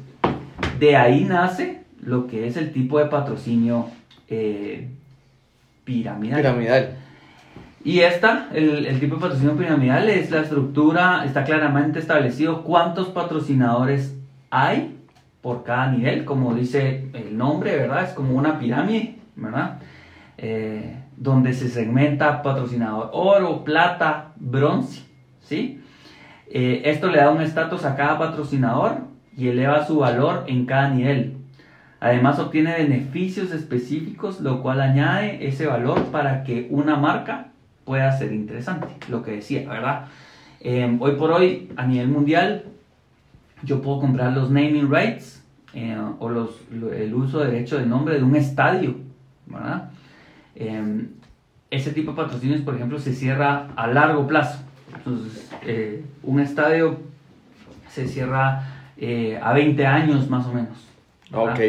de 0.79 0.95
ahí 0.95 1.25
nace 1.25 1.82
lo 2.03 2.27
que 2.27 2.47
es 2.47 2.57
el 2.57 2.73
tipo 2.73 2.99
de 2.99 3.07
patrocinio 3.07 3.89
eh, 4.29 4.89
piramidal. 5.85 6.41
Piramidal. 6.41 6.97
Y 7.85 8.01
esta, 8.01 8.49
el, 8.53 8.87
el, 8.87 9.01
tipo 9.01 9.17
de 9.17 9.23
patrocinio 9.23 9.57
piramidal 9.57 10.09
es 10.09 10.31
la 10.31 10.43
estructura, 10.43 11.25
está 11.25 11.45
claramente 11.45 11.99
establecido 11.99 12.63
cuántos 12.63 13.09
patrocinadores 13.09 14.15
hay 14.51 14.97
por 15.41 15.65
cada 15.65 15.89
nivel, 15.89 16.25
como 16.25 16.55
dice 16.55 17.09
el 17.13 17.37
nombre, 17.37 17.77
¿verdad? 17.77 18.05
Es 18.05 18.11
como 18.11 18.37
una 18.37 18.59
pirámide, 18.59 19.17
¿verdad? 19.35 19.79
Eh, 20.39 20.97
donde 21.17 21.53
se 21.53 21.69
segmenta 21.69 22.43
patrocinador 22.43 23.11
oro, 23.13 23.65
plata, 23.65 24.33
bronce, 24.37 25.03
¿sí? 25.41 25.81
Eh, 26.49 26.83
esto 26.85 27.09
le 27.09 27.19
da 27.19 27.31
un 27.31 27.41
estatus 27.41 27.85
a 27.85 27.97
cada 27.97 28.19
patrocinador 28.19 28.99
y 29.37 29.49
eleva 29.49 29.85
su 29.85 29.99
valor 29.99 30.45
en 30.47 30.67
cada 30.67 30.91
nivel. 30.91 31.42
Además 32.03 32.41
obtiene 32.41 32.75
beneficios 32.75 33.53
específicos, 33.53 34.41
lo 34.41 34.61
cual 34.61 34.81
añade 34.81 35.47
ese 35.47 35.67
valor 35.67 36.07
para 36.07 36.43
que 36.43 36.67
una 36.69 36.97
marca 36.97 37.53
pueda 37.85 38.11
ser 38.19 38.33
interesante, 38.33 38.89
lo 39.09 39.23
que 39.23 39.37
decía, 39.37 39.69
¿verdad? 39.69 40.07
Eh, 40.61 40.97
hoy 40.99 41.13
por 41.13 41.31
hoy, 41.31 41.71
a 41.77 41.87
nivel 41.87 42.09
mundial, 42.09 42.65
yo 43.63 43.81
puedo 43.81 44.01
comprar 44.01 44.33
los 44.33 44.51
naming 44.51 44.91
rights 44.91 45.45
eh, 45.75 45.97
o 46.19 46.29
el 46.29 47.15
uso 47.15 47.39
de 47.39 47.53
derecho 47.53 47.79
de 47.79 47.87
nombre 47.87 48.17
de 48.17 48.25
un 48.25 48.35
estadio, 48.35 48.97
¿verdad? 49.47 49.91
ese 51.71 51.93
tipo 51.93 52.11
de 52.11 52.17
patrocinios, 52.17 52.63
por 52.63 52.75
ejemplo, 52.75 52.99
se 52.99 53.15
cierra 53.15 53.69
a 53.77 53.87
largo 53.87 54.27
plazo. 54.27 54.59
Entonces, 54.93 55.49
eh, 55.65 56.05
un 56.25 56.41
estadio 56.41 56.99
se 57.89 58.09
cierra 58.09 58.65
eh, 58.97 59.39
a 59.41 59.53
20 59.53 59.87
años 59.87 60.29
más 60.29 60.47
o 60.47 60.53
menos. 60.53 60.92
Ok. 61.33 61.61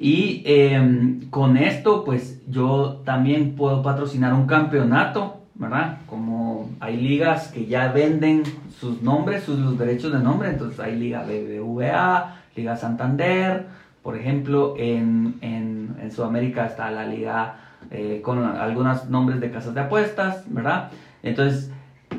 Y 0.00 0.42
em, 0.46 1.28
con 1.30 1.56
esto, 1.56 2.04
pues 2.04 2.40
yo 2.46 3.02
también 3.04 3.56
puedo 3.56 3.82
patrocinar 3.82 4.32
un 4.32 4.46
campeonato, 4.46 5.42
¿verdad? 5.54 5.98
Como 6.06 6.70
hay 6.78 6.96
ligas 6.96 7.48
que 7.48 7.66
ya 7.66 7.90
venden 7.92 8.44
sus 8.78 9.02
nombres, 9.02 9.42
sus 9.42 9.76
derechos 9.76 10.12
de 10.12 10.20
nombre, 10.20 10.50
entonces 10.50 10.78
hay 10.78 10.96
Liga 10.96 11.24
BBVA, 11.24 12.36
Liga 12.54 12.76
Santander, 12.76 13.66
por 14.02 14.16
ejemplo, 14.16 14.74
en, 14.78 15.34
en, 15.40 15.96
en 16.00 16.12
Sudamérica 16.12 16.66
está 16.66 16.90
la 16.90 17.04
Liga 17.04 17.56
eh, 17.90 18.20
con 18.22 18.44
algunos 18.44 19.08
nombres 19.08 19.40
de 19.40 19.50
casas 19.50 19.74
de 19.74 19.80
apuestas, 19.80 20.44
¿verdad? 20.46 20.90
Entonces, 21.22 21.72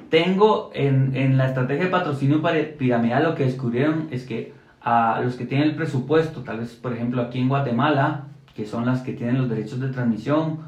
tengo 0.09 0.71
en, 0.73 1.15
en, 1.15 1.37
la 1.37 1.47
estrategia 1.47 1.85
de 1.85 1.91
patrocinio 1.91 2.41
piramidal 2.77 3.23
lo 3.23 3.35
que 3.35 3.45
descubrieron 3.45 4.07
es 4.11 4.25
que 4.25 4.53
a 4.81 5.21
los 5.23 5.35
que 5.35 5.45
tienen 5.45 5.69
el 5.69 5.75
presupuesto, 5.75 6.41
tal 6.41 6.59
vez 6.59 6.73
por 6.75 6.93
ejemplo 6.93 7.21
aquí 7.21 7.39
en 7.39 7.49
Guatemala, 7.49 8.25
que 8.55 8.65
son 8.65 8.85
las 8.85 9.01
que 9.01 9.13
tienen 9.13 9.37
los 9.37 9.49
derechos 9.49 9.79
de 9.79 9.89
transmisión, 9.89 10.59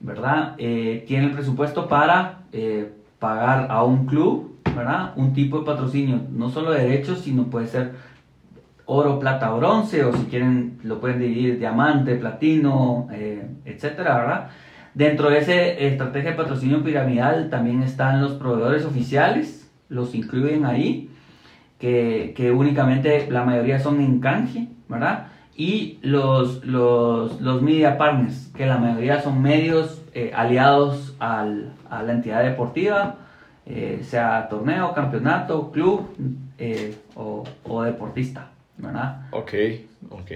¿verdad? 0.00 0.54
Eh, 0.58 1.04
tienen 1.06 1.26
el 1.26 1.32
presupuesto 1.32 1.88
para 1.88 2.40
eh, 2.52 2.92
pagar 3.18 3.68
a 3.70 3.82
un 3.84 4.06
club, 4.06 4.58
¿verdad? 4.74 5.12
Un 5.16 5.32
tipo 5.32 5.60
de 5.60 5.66
patrocinio, 5.66 6.20
no 6.30 6.50
solo 6.50 6.72
de 6.72 6.82
derechos, 6.84 7.20
sino 7.20 7.44
puede 7.44 7.66
ser 7.66 7.92
oro, 8.86 9.18
plata, 9.18 9.50
bronce, 9.50 10.04
o 10.04 10.12
si 10.14 10.24
quieren 10.24 10.78
lo 10.82 11.00
pueden 11.00 11.20
dividir 11.20 11.58
diamante, 11.58 12.16
platino, 12.16 13.08
eh, 13.12 13.48
etcétera, 13.64 14.18
¿verdad? 14.18 14.50
Dentro 14.92 15.30
de 15.30 15.38
esa 15.38 15.54
estrategia 15.54 16.30
de 16.30 16.36
patrocinio 16.36 16.84
piramidal 16.84 17.50
también 17.50 17.82
están 17.82 18.20
los 18.20 18.34
proveedores 18.34 18.84
oficiales, 18.84 19.68
los 19.88 20.14
incluyen 20.14 20.64
ahí, 20.64 21.10
que, 22.34 22.50
únicamente 22.50 23.30
la 23.30 23.44
mayoría 23.44 23.78
son 23.78 24.00
en 24.00 24.20
canje, 24.20 24.68
¿verdad? 24.88 25.28
Y 25.56 25.98
los, 26.02 26.64
los, 26.64 27.40
los 27.40 27.62
media 27.62 27.98
partners, 27.98 28.50
que 28.56 28.66
la 28.66 28.78
mayoría 28.78 29.20
son 29.20 29.42
medios 29.42 30.02
eh, 30.14 30.32
aliados 30.34 31.14
al, 31.18 31.74
a 31.90 32.02
la 32.02 32.12
entidad 32.12 32.42
deportiva, 32.42 33.16
eh, 33.66 34.00
sea 34.02 34.48
torneo, 34.48 34.94
campeonato, 34.94 35.70
club 35.70 36.08
eh, 36.58 36.96
o, 37.14 37.82
deportista, 37.82 38.50
¿verdad? 38.78 39.26
Ok, 39.30 39.52
ok. 40.10 40.30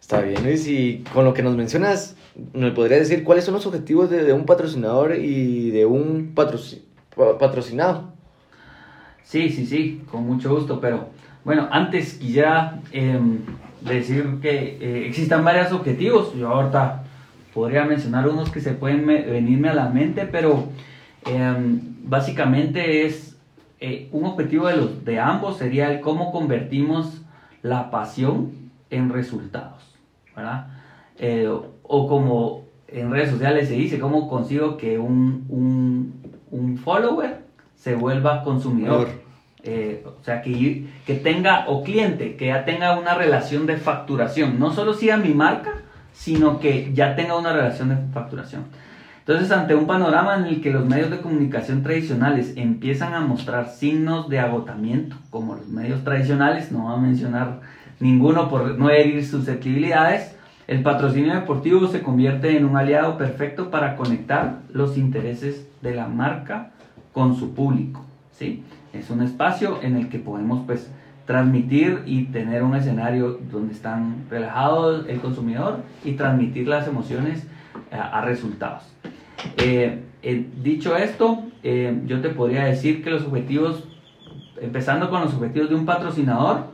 Está 0.00 0.20
bien, 0.20 0.42
Luis. 0.42 0.66
Y 0.68 1.04
con 1.12 1.24
lo 1.24 1.34
que 1.34 1.42
nos 1.42 1.56
mencionas, 1.56 2.16
¿me 2.52 2.70
podrías 2.70 3.00
decir 3.00 3.24
cuáles 3.24 3.44
son 3.44 3.54
los 3.54 3.66
objetivos 3.66 4.10
de, 4.10 4.32
un 4.32 4.46
patrocinador 4.46 5.16
y 5.16 5.70
de 5.70 5.86
un 5.86 6.32
patroci 6.34 6.84
patrocinado? 7.38 8.17
Sí, 9.28 9.50
sí, 9.50 9.66
sí, 9.66 10.00
con 10.10 10.26
mucho 10.26 10.54
gusto, 10.54 10.80
pero 10.80 11.10
bueno, 11.44 11.68
antes 11.70 12.14
quisiera 12.14 12.80
eh, 12.92 13.20
decir 13.82 14.38
que 14.40 14.78
eh, 14.80 15.06
existan 15.06 15.44
varios 15.44 15.70
objetivos. 15.70 16.34
Yo 16.34 16.48
ahorita 16.48 17.04
podría 17.52 17.84
mencionar 17.84 18.26
unos 18.26 18.48
que 18.50 18.60
se 18.60 18.72
pueden 18.72 19.06
venirme 19.06 19.68
a 19.68 19.74
la 19.74 19.90
mente, 19.90 20.24
pero 20.24 20.68
eh, 21.26 21.54
básicamente 22.04 23.04
es 23.04 23.36
eh, 23.80 24.08
un 24.12 24.24
objetivo 24.24 24.66
de, 24.66 24.78
los, 24.78 25.04
de 25.04 25.20
ambos 25.20 25.58
sería 25.58 25.92
el 25.92 26.00
cómo 26.00 26.32
convertimos 26.32 27.20
la 27.62 27.90
pasión 27.90 28.52
en 28.88 29.10
resultados, 29.10 29.94
¿verdad? 30.34 30.68
Eh, 31.18 31.46
o 31.82 32.08
como 32.08 32.62
en 32.88 33.10
redes 33.10 33.28
sociales 33.28 33.68
se 33.68 33.74
dice, 33.74 33.98
cómo 33.98 34.26
consigo 34.26 34.78
que 34.78 34.98
un, 34.98 35.44
un, 35.50 36.14
un 36.50 36.78
follower 36.78 37.47
se 37.78 37.94
vuelva 37.94 38.42
consumidor. 38.42 39.08
Eh, 39.62 40.04
o 40.06 40.22
sea, 40.24 40.40
que, 40.40 40.86
que 41.04 41.14
tenga, 41.14 41.64
o 41.68 41.82
cliente, 41.82 42.36
que 42.36 42.46
ya 42.46 42.64
tenga 42.64 42.98
una 42.98 43.14
relación 43.14 43.66
de 43.66 43.76
facturación. 43.76 44.58
No 44.58 44.72
solo 44.72 44.94
siga 44.94 45.16
mi 45.16 45.34
marca, 45.34 45.72
sino 46.12 46.58
que 46.60 46.92
ya 46.94 47.16
tenga 47.16 47.36
una 47.36 47.52
relación 47.52 47.88
de 47.88 47.96
facturación. 48.12 48.64
Entonces, 49.20 49.50
ante 49.50 49.74
un 49.74 49.86
panorama 49.86 50.36
en 50.36 50.46
el 50.46 50.62
que 50.62 50.70
los 50.70 50.86
medios 50.86 51.10
de 51.10 51.18
comunicación 51.18 51.82
tradicionales 51.82 52.54
empiezan 52.56 53.14
a 53.14 53.20
mostrar 53.20 53.68
signos 53.68 54.28
de 54.28 54.38
agotamiento, 54.38 55.16
como 55.28 55.54
los 55.54 55.68
medios 55.68 56.02
tradicionales, 56.02 56.72
no 56.72 56.84
voy 56.84 56.94
a 56.94 56.96
mencionar 56.96 57.60
ninguno 58.00 58.48
por 58.48 58.78
no 58.78 58.88
herir 58.90 59.26
susceptibilidades, 59.26 60.34
el 60.66 60.82
patrocinio 60.82 61.34
deportivo 61.34 61.88
se 61.88 62.02
convierte 62.02 62.56
en 62.56 62.64
un 62.64 62.76
aliado 62.76 63.18
perfecto 63.18 63.70
para 63.70 63.96
conectar 63.96 64.60
los 64.72 64.96
intereses 64.96 65.66
de 65.82 65.94
la 65.94 66.08
marca 66.08 66.72
con 67.18 67.34
su 67.34 67.52
público. 67.52 68.00
¿sí? 68.30 68.62
Es 68.92 69.10
un 69.10 69.22
espacio 69.22 69.80
en 69.82 69.96
el 69.96 70.08
que 70.08 70.20
podemos 70.20 70.64
pues, 70.64 70.88
transmitir 71.26 72.04
y 72.06 72.26
tener 72.26 72.62
un 72.62 72.76
escenario 72.76 73.40
donde 73.50 73.74
están 73.74 74.26
relajados 74.30 75.04
el 75.08 75.20
consumidor 75.20 75.80
y 76.04 76.12
transmitir 76.12 76.68
las 76.68 76.86
emociones 76.86 77.44
a, 77.90 78.20
resultados. 78.20 78.84
Eh, 79.56 80.04
eh, 80.22 80.46
dicho 80.62 80.96
esto, 80.96 81.42
eh, 81.64 82.02
yo 82.06 82.20
te 82.20 82.28
podría 82.28 82.66
decir 82.66 83.02
que 83.02 83.10
los 83.10 83.24
objetivos, 83.24 83.82
empezando 84.60 85.10
con 85.10 85.22
los 85.22 85.34
objetivos 85.34 85.70
de 85.70 85.74
un 85.74 85.86
patrocinador, 85.86 86.66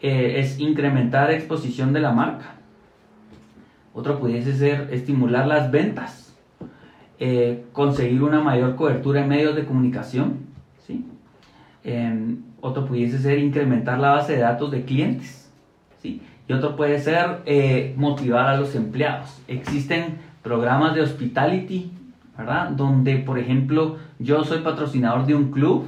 es 0.00 0.58
incrementar 0.58 1.30
exposición 1.30 1.92
de 1.92 2.00
la 2.00 2.12
marca. 2.12 2.54
Otro 3.92 4.18
pudiese 4.18 4.54
ser 4.54 4.88
estimular 4.90 5.46
las 5.46 5.70
ventas, 5.70 6.23
eh, 7.18 7.64
conseguir 7.72 8.22
una 8.22 8.40
mayor 8.40 8.76
cobertura 8.76 9.22
en 9.22 9.28
medios 9.28 9.54
de 9.54 9.64
comunicación. 9.64 10.38
¿sí? 10.86 11.04
Eh, 11.84 12.36
otro 12.60 12.86
pudiese 12.86 13.18
ser 13.18 13.38
incrementar 13.38 13.98
la 13.98 14.12
base 14.12 14.34
de 14.34 14.40
datos 14.40 14.70
de 14.70 14.84
clientes. 14.84 15.50
¿sí? 16.02 16.20
Y 16.48 16.52
otro 16.52 16.76
puede 16.76 16.98
ser 16.98 17.42
eh, 17.46 17.94
motivar 17.96 18.46
a 18.46 18.56
los 18.56 18.74
empleados. 18.74 19.40
Existen 19.48 20.18
programas 20.42 20.94
de 20.94 21.02
hospitality, 21.02 21.92
¿verdad? 22.36 22.70
Donde, 22.70 23.16
por 23.16 23.38
ejemplo, 23.38 23.96
yo 24.18 24.44
soy 24.44 24.58
patrocinador 24.60 25.26
de 25.26 25.34
un 25.34 25.50
club 25.50 25.86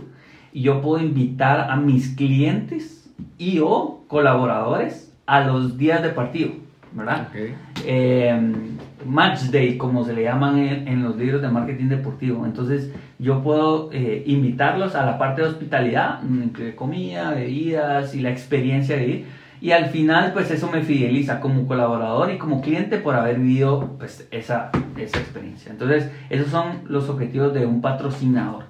y 0.52 0.62
yo 0.62 0.80
puedo 0.80 1.02
invitar 1.02 1.70
a 1.70 1.76
mis 1.76 2.14
clientes 2.14 3.10
y 3.36 3.58
o 3.58 4.04
colaboradores 4.08 5.12
a 5.26 5.40
los 5.40 5.76
días 5.76 6.02
de 6.02 6.10
partido, 6.10 6.52
¿verdad? 6.92 7.28
Okay. 7.28 7.54
Eh, 7.84 8.54
match 9.06 9.44
day, 9.50 9.76
como 9.76 10.04
se 10.04 10.12
le 10.12 10.22
llaman 10.22 10.58
en, 10.58 10.88
en, 10.88 11.02
los 11.02 11.16
libros 11.16 11.42
de 11.42 11.48
marketing 11.48 11.88
deportivo. 11.88 12.44
Entonces, 12.44 12.92
yo 13.18 13.42
puedo 13.42 13.90
eh, 13.92 14.22
invitarlos 14.26 14.94
a 14.94 15.04
la 15.06 15.18
parte 15.18 15.42
de 15.42 15.48
hospitalidad, 15.48 16.20
incluye 16.22 16.74
comida, 16.74 17.30
bebidas 17.30 18.14
y 18.14 18.20
la 18.20 18.30
experiencia 18.30 18.96
de 18.96 19.08
ir. 19.08 19.26
Y 19.60 19.70
al 19.70 19.86
final, 19.86 20.32
pues 20.32 20.50
eso 20.50 20.70
me 20.70 20.82
fideliza 20.82 21.40
como 21.40 21.66
colaborador 21.66 22.30
y 22.30 22.38
como 22.38 22.60
cliente 22.60 22.98
por 22.98 23.14
haber 23.14 23.38
vivido 23.38 23.96
pues, 23.98 24.28
esa, 24.30 24.70
esa 24.98 25.18
experiencia. 25.18 25.72
Entonces, 25.72 26.10
esos 26.28 26.48
son 26.48 26.82
los 26.88 27.08
objetivos 27.08 27.54
de 27.54 27.64
un 27.64 27.80
patrocinador. 27.80 28.64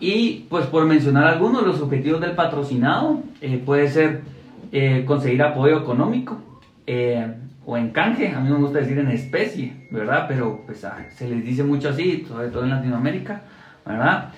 Y 0.00 0.46
pues 0.48 0.66
por 0.66 0.84
mencionar 0.86 1.24
algunos, 1.24 1.66
los 1.66 1.80
objetivos 1.80 2.20
del 2.20 2.32
patrocinado 2.32 3.20
eh, 3.40 3.60
puede 3.64 3.88
ser 3.88 4.22
eh, 4.70 5.04
conseguir 5.06 5.42
apoyo 5.42 5.78
económico 5.78 6.38
eh, 6.86 7.34
o 7.70 7.76
en 7.76 7.90
canje, 7.90 8.34
a 8.34 8.40
mí 8.40 8.48
me 8.48 8.56
gusta 8.56 8.78
decir 8.78 8.98
en 8.98 9.10
especie, 9.10 9.74
¿verdad? 9.90 10.24
Pero 10.26 10.62
pues 10.64 10.86
ah, 10.86 11.04
se 11.10 11.28
les 11.28 11.44
dice 11.44 11.62
mucho 11.62 11.90
así, 11.90 12.24
sobre 12.26 12.48
todo 12.48 12.64
en 12.64 12.70
Latinoamérica, 12.70 13.42
¿verdad? 13.84 14.32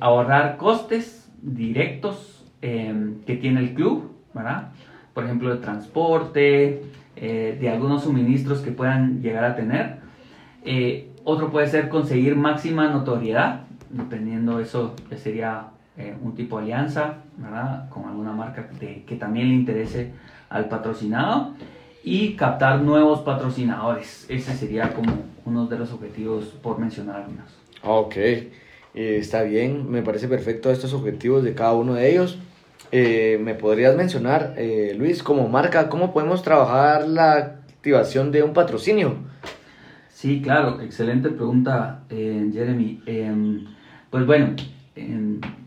ahorrar 0.00 0.56
costes 0.56 1.30
directos 1.40 2.44
que 2.60 3.38
tiene 3.40 3.60
el 3.60 3.74
club, 3.74 4.16
¿verdad? 4.34 4.72
Por 5.14 5.24
ejemplo, 5.24 5.54
de 5.54 5.60
transporte, 5.60 6.82
de 7.14 7.70
algunos 7.72 8.02
suministros 8.02 8.62
que 8.62 8.72
puedan 8.72 9.22
llegar 9.22 9.44
a 9.44 9.54
tener. 9.54 9.98
otro 11.22 11.52
puede 11.52 11.68
ser 11.68 11.88
conseguir 11.88 12.34
máxima 12.34 12.88
notoriedad, 12.88 13.60
dependiendo 13.90 14.58
eso 14.58 14.96
que 15.08 15.16
sería 15.16 15.68
eh, 15.96 16.16
un 16.20 16.34
tipo 16.34 16.58
de 16.58 16.64
alianza, 16.64 17.18
¿verdad? 17.36 17.88
Con 17.90 18.06
alguna 18.06 18.32
marca 18.32 18.68
que 18.80 19.16
también 19.16 19.48
le 19.50 19.54
interese 19.54 20.12
al 20.48 20.68
patrocinado 20.68 21.54
y 22.02 22.34
captar 22.34 22.80
nuevos 22.80 23.20
patrocinadores. 23.20 24.26
Ese 24.28 24.54
sería 24.54 24.92
como 24.92 25.12
uno 25.44 25.66
de 25.66 25.78
los 25.78 25.92
objetivos 25.92 26.46
por 26.62 26.78
mencionar 26.78 27.16
algunos. 27.16 27.50
Ok, 27.82 28.16
eh, 28.16 28.48
está 28.94 29.42
bien, 29.42 29.90
me 29.90 30.02
parece 30.02 30.28
perfecto 30.28 30.70
estos 30.70 30.92
objetivos 30.92 31.42
de 31.42 31.54
cada 31.54 31.72
uno 31.74 31.94
de 31.94 32.10
ellos. 32.10 32.38
Eh, 32.92 33.38
¿Me 33.42 33.54
podrías 33.54 33.94
mencionar, 33.96 34.54
eh, 34.56 34.94
Luis, 34.96 35.22
como 35.22 35.48
marca, 35.48 35.88
cómo 35.88 36.12
podemos 36.12 36.42
trabajar 36.42 37.06
la 37.06 37.32
activación 37.34 38.32
de 38.32 38.42
un 38.42 38.52
patrocinio? 38.52 39.14
Sí, 40.08 40.42
claro, 40.42 40.80
excelente 40.80 41.30
pregunta, 41.30 42.02
Jeremy. 42.10 43.02
Em, 43.06 43.64
pues 44.10 44.26
bueno, 44.26 44.54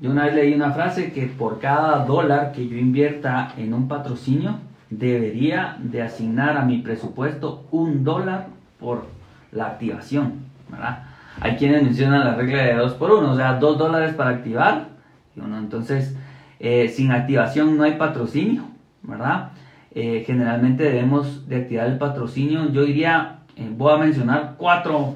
yo 0.02 0.12
una 0.12 0.26
vez 0.26 0.36
leí 0.36 0.54
una 0.54 0.72
frase 0.74 1.12
que 1.12 1.26
por 1.26 1.60
cada 1.60 2.06
dólar 2.06 2.52
que 2.52 2.68
yo 2.68 2.78
invierta 2.78 3.54
en 3.58 3.74
un 3.74 3.88
patrocinio, 3.88 4.60
debería 4.98 5.78
de 5.80 6.02
asignar 6.02 6.58
a 6.58 6.66
mi 6.66 6.80
presupuesto 6.80 7.66
un 7.72 8.04
dólar 8.04 8.48
por 8.80 9.06
la 9.52 9.68
activación, 9.68 10.46
¿verdad? 10.70 11.04
Hay 11.40 11.56
quienes 11.56 11.84
mencionan 11.84 12.26
la 12.26 12.36
regla 12.36 12.64
de 12.64 12.76
2 12.76 12.94
por 12.94 13.12
1, 13.12 13.32
o 13.32 13.36
sea, 13.36 13.54
2 13.56 13.78
dólares 13.78 14.14
para 14.14 14.32
activar, 14.32 14.90
y 15.36 15.40
uno, 15.40 15.58
entonces, 15.58 16.16
eh, 16.60 16.90
sin 16.90 17.12
activación 17.12 17.78
no 17.78 17.84
hay 17.84 17.94
patrocinio, 17.94 18.64
¿verdad? 19.02 19.50
Eh, 19.96 20.24
generalmente 20.26 20.84
debemos 20.84 21.48
de 21.48 21.58
activar 21.58 21.88
el 21.88 21.98
patrocinio, 21.98 22.72
yo 22.72 22.84
diría, 22.84 23.40
voy 23.78 23.94
a 23.94 23.98
mencionar 23.98 24.56
cuatro 24.58 25.16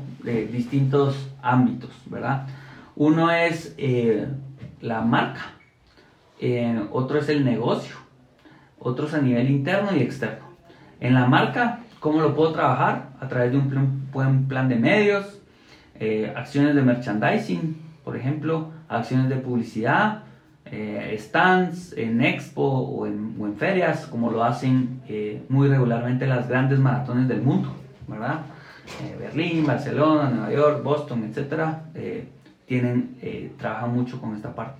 distintos 0.51 1.29
ámbitos, 1.41 1.89
¿verdad? 2.05 2.47
Uno 2.95 3.31
es 3.31 3.73
eh, 3.77 4.27
la 4.81 5.01
marca, 5.01 5.53
eh, 6.39 6.83
otro 6.91 7.19
es 7.19 7.29
el 7.29 7.45
negocio, 7.45 7.95
otro 8.79 9.07
es 9.07 9.13
a 9.13 9.21
nivel 9.21 9.49
interno 9.49 9.95
y 9.95 9.99
externo. 9.99 10.45
En 10.99 11.13
la 11.13 11.25
marca, 11.25 11.79
¿cómo 11.99 12.21
lo 12.21 12.35
puedo 12.35 12.53
trabajar? 12.53 13.09
A 13.19 13.27
través 13.27 13.51
de 13.51 13.57
un 13.57 14.09
buen 14.11 14.47
plan 14.47 14.69
de 14.69 14.75
medios, 14.75 15.39
eh, 15.99 16.31
acciones 16.35 16.75
de 16.75 16.81
merchandising, 16.81 17.77
por 18.03 18.15
ejemplo, 18.15 18.69
acciones 18.87 19.29
de 19.29 19.35
publicidad, 19.35 20.23
eh, 20.65 21.15
stands 21.19 21.93
en 21.97 22.21
expo 22.21 22.63
o 22.63 23.05
en, 23.05 23.35
o 23.39 23.45
en, 23.45 23.55
ferias, 23.55 24.05
como 24.07 24.31
lo 24.31 24.43
hacen 24.43 25.01
muy 25.49 25.67
regularmente 25.67 26.27
las 26.27 26.47
grandes 26.47 26.79
maratones 26.79 27.27
del 27.27 27.41
mundo, 27.41 27.73
¿verdad? 28.07 28.41
Berlín, 29.19 29.65
Barcelona, 29.65 30.29
Nueva 30.29 30.51
York, 30.51 30.83
Boston, 30.83 31.23
etcétera 31.23 31.83
tienen, 32.67 33.15
eh, 33.21 33.51
trabajan 33.57 33.93
mucho 33.93 34.21
con 34.21 34.35
esta 34.35 34.53
parte. 34.53 34.79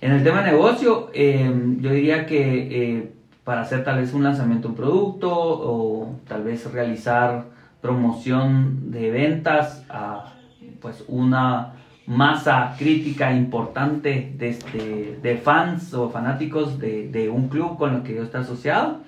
En 0.00 0.12
el 0.12 0.22
tema 0.22 0.42
negocio, 0.42 1.10
eh, 1.12 1.52
yo 1.80 1.90
diría 1.90 2.24
que 2.24 2.96
eh, 2.96 3.12
para 3.48 3.62
hacer 3.62 3.82
tal 3.82 3.96
vez 3.96 4.12
un 4.12 4.24
lanzamiento 4.24 4.68
de 4.68 4.72
un 4.72 4.76
producto 4.76 5.30
o 5.32 6.20
tal 6.28 6.42
vez 6.42 6.70
realizar 6.70 7.46
promoción 7.80 8.90
de 8.90 9.10
ventas 9.10 9.86
a 9.88 10.34
pues 10.82 11.02
una 11.08 11.72
masa 12.06 12.74
crítica 12.78 13.32
importante 13.32 14.34
de, 14.36 14.50
este, 14.50 15.18
de 15.22 15.36
fans 15.38 15.94
o 15.94 16.10
fanáticos 16.10 16.78
de, 16.78 17.08
de, 17.08 17.30
un 17.30 17.48
club 17.48 17.78
con 17.78 17.94
el 17.94 18.02
que 18.02 18.16
yo 18.16 18.24
estoy 18.24 18.42
asociado 18.42 18.98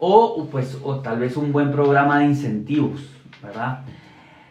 o 0.00 0.48
pues 0.50 0.76
o 0.82 0.96
tal 0.96 1.20
vez 1.20 1.36
un 1.36 1.52
buen 1.52 1.70
programa 1.70 2.18
de 2.18 2.24
incentivos, 2.24 3.08
¿verdad? 3.40 3.82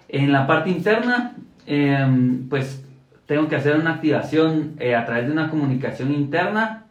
En 0.07 0.31
la 0.31 0.47
parte 0.47 0.69
interna, 0.69 1.35
em, 1.65 2.47
pues 2.47 2.81
tengo 3.25 3.49
que 3.49 3.57
hacer 3.57 3.75
una 3.75 3.95
activación 3.95 4.75
eh, 4.79 4.95
a 4.95 5.05
través 5.05 5.25
de 5.25 5.33
una 5.33 5.49
comunicación 5.49 6.13
interna 6.13 6.87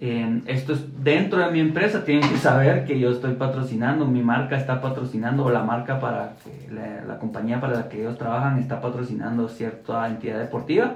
esto 0.00 0.72
es 0.72 1.04
dentro 1.04 1.40
de 1.40 1.50
mi 1.50 1.60
empresa, 1.60 2.04
tienen 2.04 2.26
que 2.26 2.38
saber 2.38 2.86
que 2.86 2.98
yo 2.98 3.10
estoy 3.10 3.34
patrocinando, 3.34 4.06
mi 4.06 4.22
marca 4.22 4.56
está 4.56 4.80
patrocinando, 4.80 5.44
o 5.44 5.50
la 5.50 5.62
marca 5.62 6.00
para 6.00 6.36
que 6.42 6.72
la, 6.72 7.18
compañía 7.18 7.60
para 7.60 7.74
la 7.74 7.88
que 7.90 8.00
ellos 8.00 8.16
trabajan 8.16 8.58
está 8.58 8.80
patrocinando 8.80 9.48
cierta 9.50 10.08
entidad 10.08 10.38
deportiva 10.38 10.94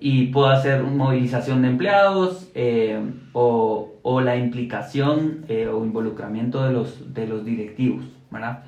y 0.00 0.26
puedo 0.26 0.48
hacer 0.48 0.82
movilización 0.82 1.62
de 1.62 1.68
empleados 1.68 2.50
eh, 2.54 3.00
o, 3.32 3.94
la 4.24 4.36
implicación 4.36 5.44
eh, 5.48 5.68
o 5.68 5.84
involucramiento 5.84 6.64
de 6.64 6.72
los, 6.72 7.14
de 7.14 7.26
los 7.28 7.44
directivos, 7.44 8.04
¿verdad? 8.30 8.64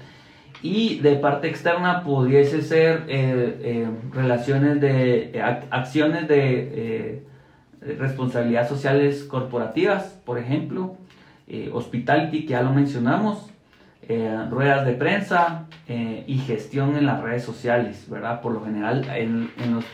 Y 0.63 1.01
de 1.01 1.17
parte 1.17 1.49
externa 1.49 2.05
pudiese 2.05 2.63
ser 2.63 3.05
eh, 3.09 3.89
relaciones 4.13 4.81
de 4.81 5.43
acciones 5.71 6.29
de 6.29 7.30
responsabilidad 7.81 8.69
sociales 8.69 9.25
corporativas, 9.25 10.19
por 10.25 10.39
ejemplo, 10.39 10.97
eh, 11.49 11.71
hospitality, 11.73 12.43
que 12.43 12.53
ya 12.53 12.63
lo 12.63 12.73
mencionamos, 12.73 13.51
eh, 14.09 14.47
ruedas 14.51 14.87
de 14.87 14.93
prensa 14.93 15.67
eh, 15.89 16.25
y 16.27 16.39
gestión 16.39 16.97
en 16.97 17.07
las 17.07 17.21
redes 17.23 17.45
sociales, 17.45 18.07
¿verdad? 18.09 18.41
Por 18.41 18.53
lo 18.53 18.65
general, 18.65 19.07
en, 19.15 19.51
los 19.73 19.85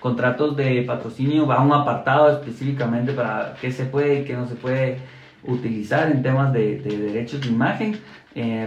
contratos 0.00 0.56
de 0.56 0.82
patrocinio 0.82 1.46
va 1.46 1.62
un 1.62 1.72
apartado 1.72 2.30
específicamente 2.30 3.12
para 3.12 3.54
qué 3.60 3.72
se 3.72 3.86
puede 3.86 4.20
y 4.20 4.24
qué 4.24 4.34
no 4.34 4.46
se 4.46 4.54
puede 4.54 4.98
utilizar 5.42 6.10
en 6.10 6.22
temas 6.22 6.52
de, 6.52 6.78
de 6.80 6.98
derechos 6.98 7.40
de 7.40 7.48
imagen. 7.48 7.98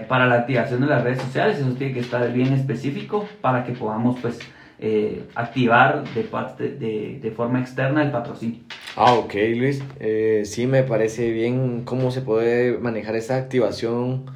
para 0.08 0.26
la 0.26 0.36
activación 0.36 0.82
de 0.82 0.88
las 0.88 1.04
redes 1.04 1.22
sociales, 1.22 1.60
eso 1.60 1.72
tiene 1.74 1.94
que 1.94 2.00
estar 2.00 2.34
bien 2.34 2.54
específico 2.54 3.28
para 3.42 3.64
que 3.64 3.74
podamos 3.74 4.20
pues 4.20 4.40
eh, 4.82 5.24
activar 5.36 6.06
de, 6.14 6.24
parte, 6.24 6.70
de, 6.70 7.20
de, 7.22 7.32
forma 7.32 7.60
externa 7.60 8.02
el 8.02 8.12
patrocinio. 8.12 8.62
Ah, 8.96 9.16
ok, 9.16 9.34
Luis. 9.58 9.84
Eh, 10.00 10.44
sí, 10.46 10.68
me 10.68 10.84
parece 10.84 11.32
bien 11.32 11.82
cómo 11.84 12.12
se 12.12 12.22
puede 12.22 12.78
manejar 12.78 13.18
esa 13.18 13.36
activación 13.36 14.28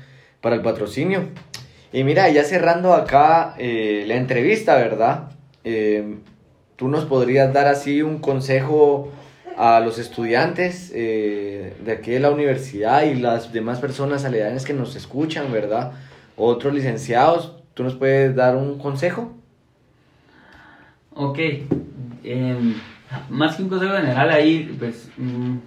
para 0.42 0.58
el 0.58 0.62
patrocinio. 0.62 1.30
Y 1.94 2.04
mira, 2.04 2.28
ya 2.28 2.44
cerrando 2.44 2.94
acá 2.94 3.56
eh, 3.58 4.04
la 4.06 4.16
entrevista, 4.16 4.76
¿verdad? 4.76 5.30
Tú 6.76 6.90
nos 6.90 7.06
podrías 7.06 7.54
dar 7.54 7.68
así 7.68 8.02
un 8.02 8.18
consejo 8.20 9.14
a 9.56 9.80
los 9.80 9.98
estudiantes 9.98 10.92
de 10.92 11.98
aquí 11.98 12.12
de 12.12 12.20
la 12.20 12.32
universidad 12.32 13.04
y 13.04 13.16
las 13.16 13.54
demás 13.54 13.80
personas 13.80 14.26
aledañas 14.26 14.66
que 14.66 14.74
nos 14.74 14.98
escuchan, 14.98 15.54
¿verdad? 15.54 15.94
Otros 16.36 16.74
licenciados, 16.74 17.64
¿tú 17.74 17.84
nos 17.84 17.96
puedes 17.96 18.36
dar 18.36 18.58
un 18.58 18.78
consejo? 18.78 19.43
Ok, 21.16 21.40
em, 22.24 22.74
más 23.30 23.56
que 23.56 23.64
un 23.64 23.70
consejo 23.70 23.96
general 23.96 24.32
ahí, 24.32 24.76
pues 24.80 25.10
mm, 25.18 25.58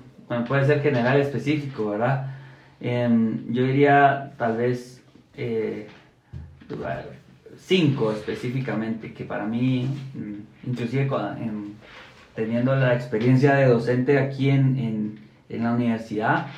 puede 0.49 0.67
ser 0.67 0.83
general 0.83 1.21
específico, 1.21 1.91
¿verdad? 1.91 2.35
Em, 2.81 3.53
yo 3.53 3.63
diría 3.63 4.33
tal 4.37 4.57
vez 4.57 5.03
eh, 5.37 5.87
cinco 7.59 8.13
específicamente, 8.13 9.13
que 9.15 9.25
para 9.25 9.47
mí, 9.47 9.89
mm, 10.15 10.69
inclusive 10.71 11.09
teniendo 12.35 12.75
la 12.75 12.95
experiencia 12.95 13.55
de 13.55 13.67
docente 13.67 14.19
aquí 14.19 14.51
en, 14.51 15.19
en, 15.49 15.63
la 15.63 15.73
universidad, 15.73 16.49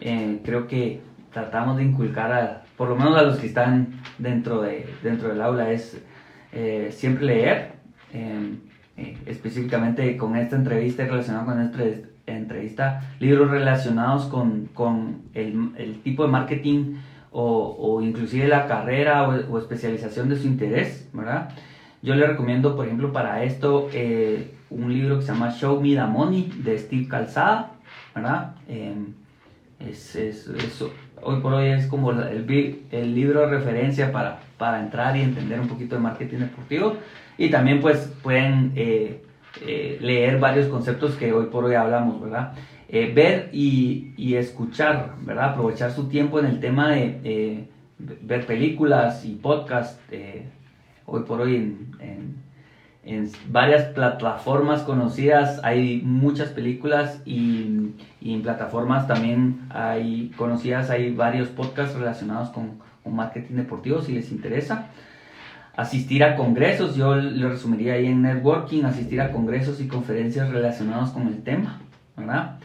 eh, 0.00 0.40
creo 0.44 0.66
que 0.66 1.00
tratamos 1.32 1.76
de 1.76 1.84
inculcar 1.84 2.32
a, 2.32 2.62
por 2.76 2.88
lo 2.88 2.96
menos 2.96 3.16
a 3.18 3.22
los 3.22 3.38
que 3.38 3.46
están 3.46 4.00
dentro, 4.18 4.62
de, 4.62 4.86
dentro 5.02 5.28
del 5.28 5.42
aula, 5.42 5.70
es 5.70 6.02
eh, 6.52 6.88
siempre 6.92 7.26
leer, 7.26 7.81
Em, 8.12 8.58
eh, 8.98 9.16
específicamente 9.24 10.18
con 10.18 10.36
esta 10.36 10.54
entrevista 10.54 11.06
relacionada 11.06 11.46
con 11.46 11.62
esta 11.62 11.82
entrevista, 12.26 13.00
libros 13.20 13.50
relacionados 13.50 14.26
con, 14.26 14.66
con 14.74 15.22
el, 15.32 15.70
el, 15.78 16.02
tipo 16.02 16.24
de 16.24 16.28
marketing 16.28 16.96
o, 17.30 17.74
o 17.78 18.02
inclusive 18.02 18.48
la 18.48 18.66
carrera 18.66 19.26
o, 19.26 19.58
especialización 19.58 20.28
de 20.28 20.36
su 20.36 20.46
interés, 20.46 21.08
¿verdad? 21.14 21.48
Yo 22.02 22.14
le 22.14 22.26
recomiendo, 22.26 22.76
por 22.76 22.84
ejemplo, 22.84 23.14
para 23.14 23.44
esto 23.44 23.88
eh, 23.94 24.52
un 24.68 24.92
libro 24.92 25.16
que 25.16 25.22
se 25.22 25.32
llama 25.32 25.52
Show 25.52 25.80
Me 25.80 25.94
the 25.94 26.04
Money 26.04 26.52
de 26.62 26.78
Steve 26.78 27.08
Calzada, 27.08 27.70
¿verdad? 28.14 28.56
Em, 28.68 29.14
es, 29.80 30.14
es, 30.16 30.50
hoy 31.22 31.40
por 31.40 31.54
hoy 31.54 31.68
es 31.68 31.86
como 31.86 32.10
el, 32.10 32.84
el 32.90 33.14
libro 33.14 33.40
de 33.40 33.46
referencia 33.46 34.12
para, 34.12 34.40
para 34.58 34.80
entrar 34.80 35.16
y 35.16 35.22
entender 35.22 35.58
un 35.58 35.68
poquito 35.68 35.94
de 35.96 36.02
marketing 36.02 36.38
deportivo. 36.40 36.98
Y 37.42 37.50
también 37.50 37.80
pues 37.80 38.08
pueden 38.22 38.70
eh, 38.76 39.20
eh, 39.62 39.98
leer 40.00 40.38
varios 40.38 40.68
conceptos 40.68 41.16
que 41.16 41.32
hoy 41.32 41.46
por 41.46 41.64
hoy 41.64 41.74
hablamos, 41.74 42.20
¿verdad? 42.20 42.52
Eh, 42.88 43.10
ver 43.12 43.48
y, 43.52 44.14
y, 44.16 44.36
escuchar, 44.36 45.14
¿verdad? 45.22 45.50
Aprovechar 45.50 45.90
su 45.90 46.08
tiempo 46.08 46.38
en 46.38 46.46
el 46.46 46.60
tema 46.60 46.90
de 46.90 47.66
ver 47.98 48.46
películas 48.46 49.24
y 49.24 49.34
podcast. 49.34 50.00
hoy 51.04 51.22
por 51.24 51.40
hoy 51.40 51.56
en, 51.56 52.36
en, 53.04 53.32
varias 53.48 53.86
plataformas 53.86 54.82
conocidas 54.82 55.58
hay 55.64 56.00
muchas 56.04 56.50
películas 56.50 57.22
y, 57.24 57.96
y, 58.20 58.34
en 58.34 58.42
plataformas 58.42 59.08
también 59.08 59.62
hay 59.70 60.30
conocidas, 60.36 60.90
hay 60.90 61.12
varios 61.12 61.48
podcasts 61.48 61.96
relacionados 61.96 62.50
con 62.50 62.78
marketing 63.04 63.56
deportivo 63.56 64.00
si 64.00 64.12
les 64.12 64.30
interesa 64.30 64.90
asistir 65.76 66.22
a 66.24 66.36
congresos, 66.36 66.96
yo 66.96 67.14
lo 67.16 67.48
resumiría 67.48 67.94
ahí 67.94 68.06
en 68.06 68.22
networking, 68.22 68.84
asistir 68.84 69.20
a 69.20 69.32
congresos 69.32 69.80
y 69.80 69.88
conferencias 69.88 70.50
relacionados 70.50 71.10
con 71.10 71.28
el 71.28 71.42
tema, 71.42 71.80
¿verdad? 72.16 72.58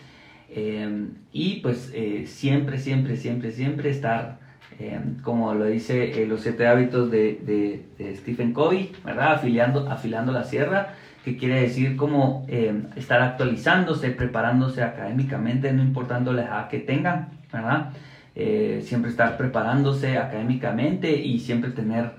Em, 0.50 1.14
y 1.32 1.60
pues 1.62 1.92
eh, 1.94 2.26
siempre, 2.28 2.80
siempre, 2.80 3.16
siempre, 3.18 3.52
siempre 3.52 3.90
estar, 3.90 4.40
em, 4.80 5.20
como 5.22 5.54
lo 5.54 5.66
dice 5.66 6.22
eh, 6.22 6.28
los 6.28 6.42
siete 6.42 6.68
hábitos 6.68 7.12
de, 7.12 7.86
Stephen 8.18 8.54
Covey, 8.54 8.92
¿verdad? 9.06 9.34
Afiliando, 9.34 9.90
afilando 9.90 10.32
la 10.32 10.44
sierra, 10.44 10.94
que 11.24 11.38
quiere 11.38 11.62
decir 11.62 11.96
como 11.98 12.46
em, 12.48 12.88
estar 12.96 13.22
actualizándose, 13.22 14.10
preparándose 14.12 14.84
académicamente, 14.84 15.72
no 15.74 15.82
importando 15.82 16.34
la 16.34 16.44
edad 16.46 16.68
que 16.70 16.80
tengan, 16.80 17.30
¿verdad? 17.52 17.92
Eh, 18.40 18.84
siempre 18.84 19.10
estar 19.10 19.36
preparándose 19.36 20.18
académicamente 20.18 21.16
y 21.16 21.40
siempre 21.40 21.72
tener 21.72 22.12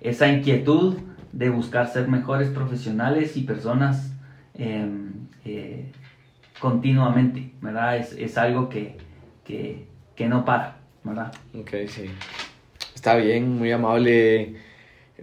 esa 0.00 0.28
inquietud 0.28 0.96
de 1.32 1.50
buscar 1.50 1.88
ser 1.88 2.08
mejores 2.08 2.48
profesionales 2.48 3.36
y 3.36 3.42
personas 3.42 4.12
em, 4.54 5.12
eh, 5.44 5.92
continuamente, 6.60 7.52
¿verdad? 7.60 7.98
Es, 7.98 8.12
es 8.12 8.38
algo 8.38 8.68
que, 8.68 8.96
que, 9.44 9.86
que, 10.14 10.28
no 10.28 10.44
para, 10.44 10.78
¿verdad? 11.04 11.32
Ok, 11.54 11.70
sí. 11.88 12.06
Está 12.94 13.16
bien, 13.16 13.58
muy 13.58 13.70
amable 13.70 14.56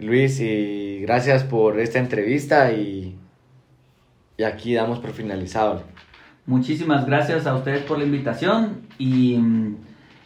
Luis 0.00 0.40
y 0.40 1.00
gracias 1.00 1.44
por 1.44 1.78
esta 1.80 1.98
entrevista 1.98 2.72
y, 2.72 3.16
y 4.36 4.42
aquí 4.42 4.74
damos 4.74 5.00
por 5.00 5.12
finalizado. 5.12 5.84
Muchísimas 6.46 7.06
gracias 7.06 7.46
a 7.46 7.56
ustedes 7.56 7.82
por 7.84 7.98
la 7.98 8.04
invitación 8.04 8.82
y, 8.98 9.38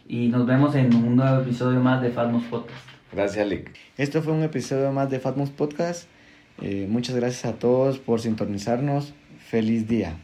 y 0.06 0.28
nos 0.28 0.46
vemos 0.46 0.74
en 0.74 0.94
un 0.94 1.16
nuevo 1.16 1.42
episodio 1.42 1.80
más 1.80 2.02
de 2.02 2.11
Fatmos 2.11 2.44
Podcast. 2.44 2.97
Gracias, 3.12 3.47
Lick. 3.47 3.71
Esto 3.97 4.23
fue 4.23 4.33
un 4.33 4.42
episodio 4.42 4.92
más 4.92 5.11
de 5.11 5.18
Fatmos 5.18 5.51
Podcast. 5.51 6.09
Eh, 6.61 6.87
muchas 6.88 7.16
gracias 7.16 7.44
a 7.47 7.59
todos 7.59 7.99
por 7.99 8.21
sintonizarnos. 8.21 9.14
Feliz 9.49 9.88
día. 9.88 10.16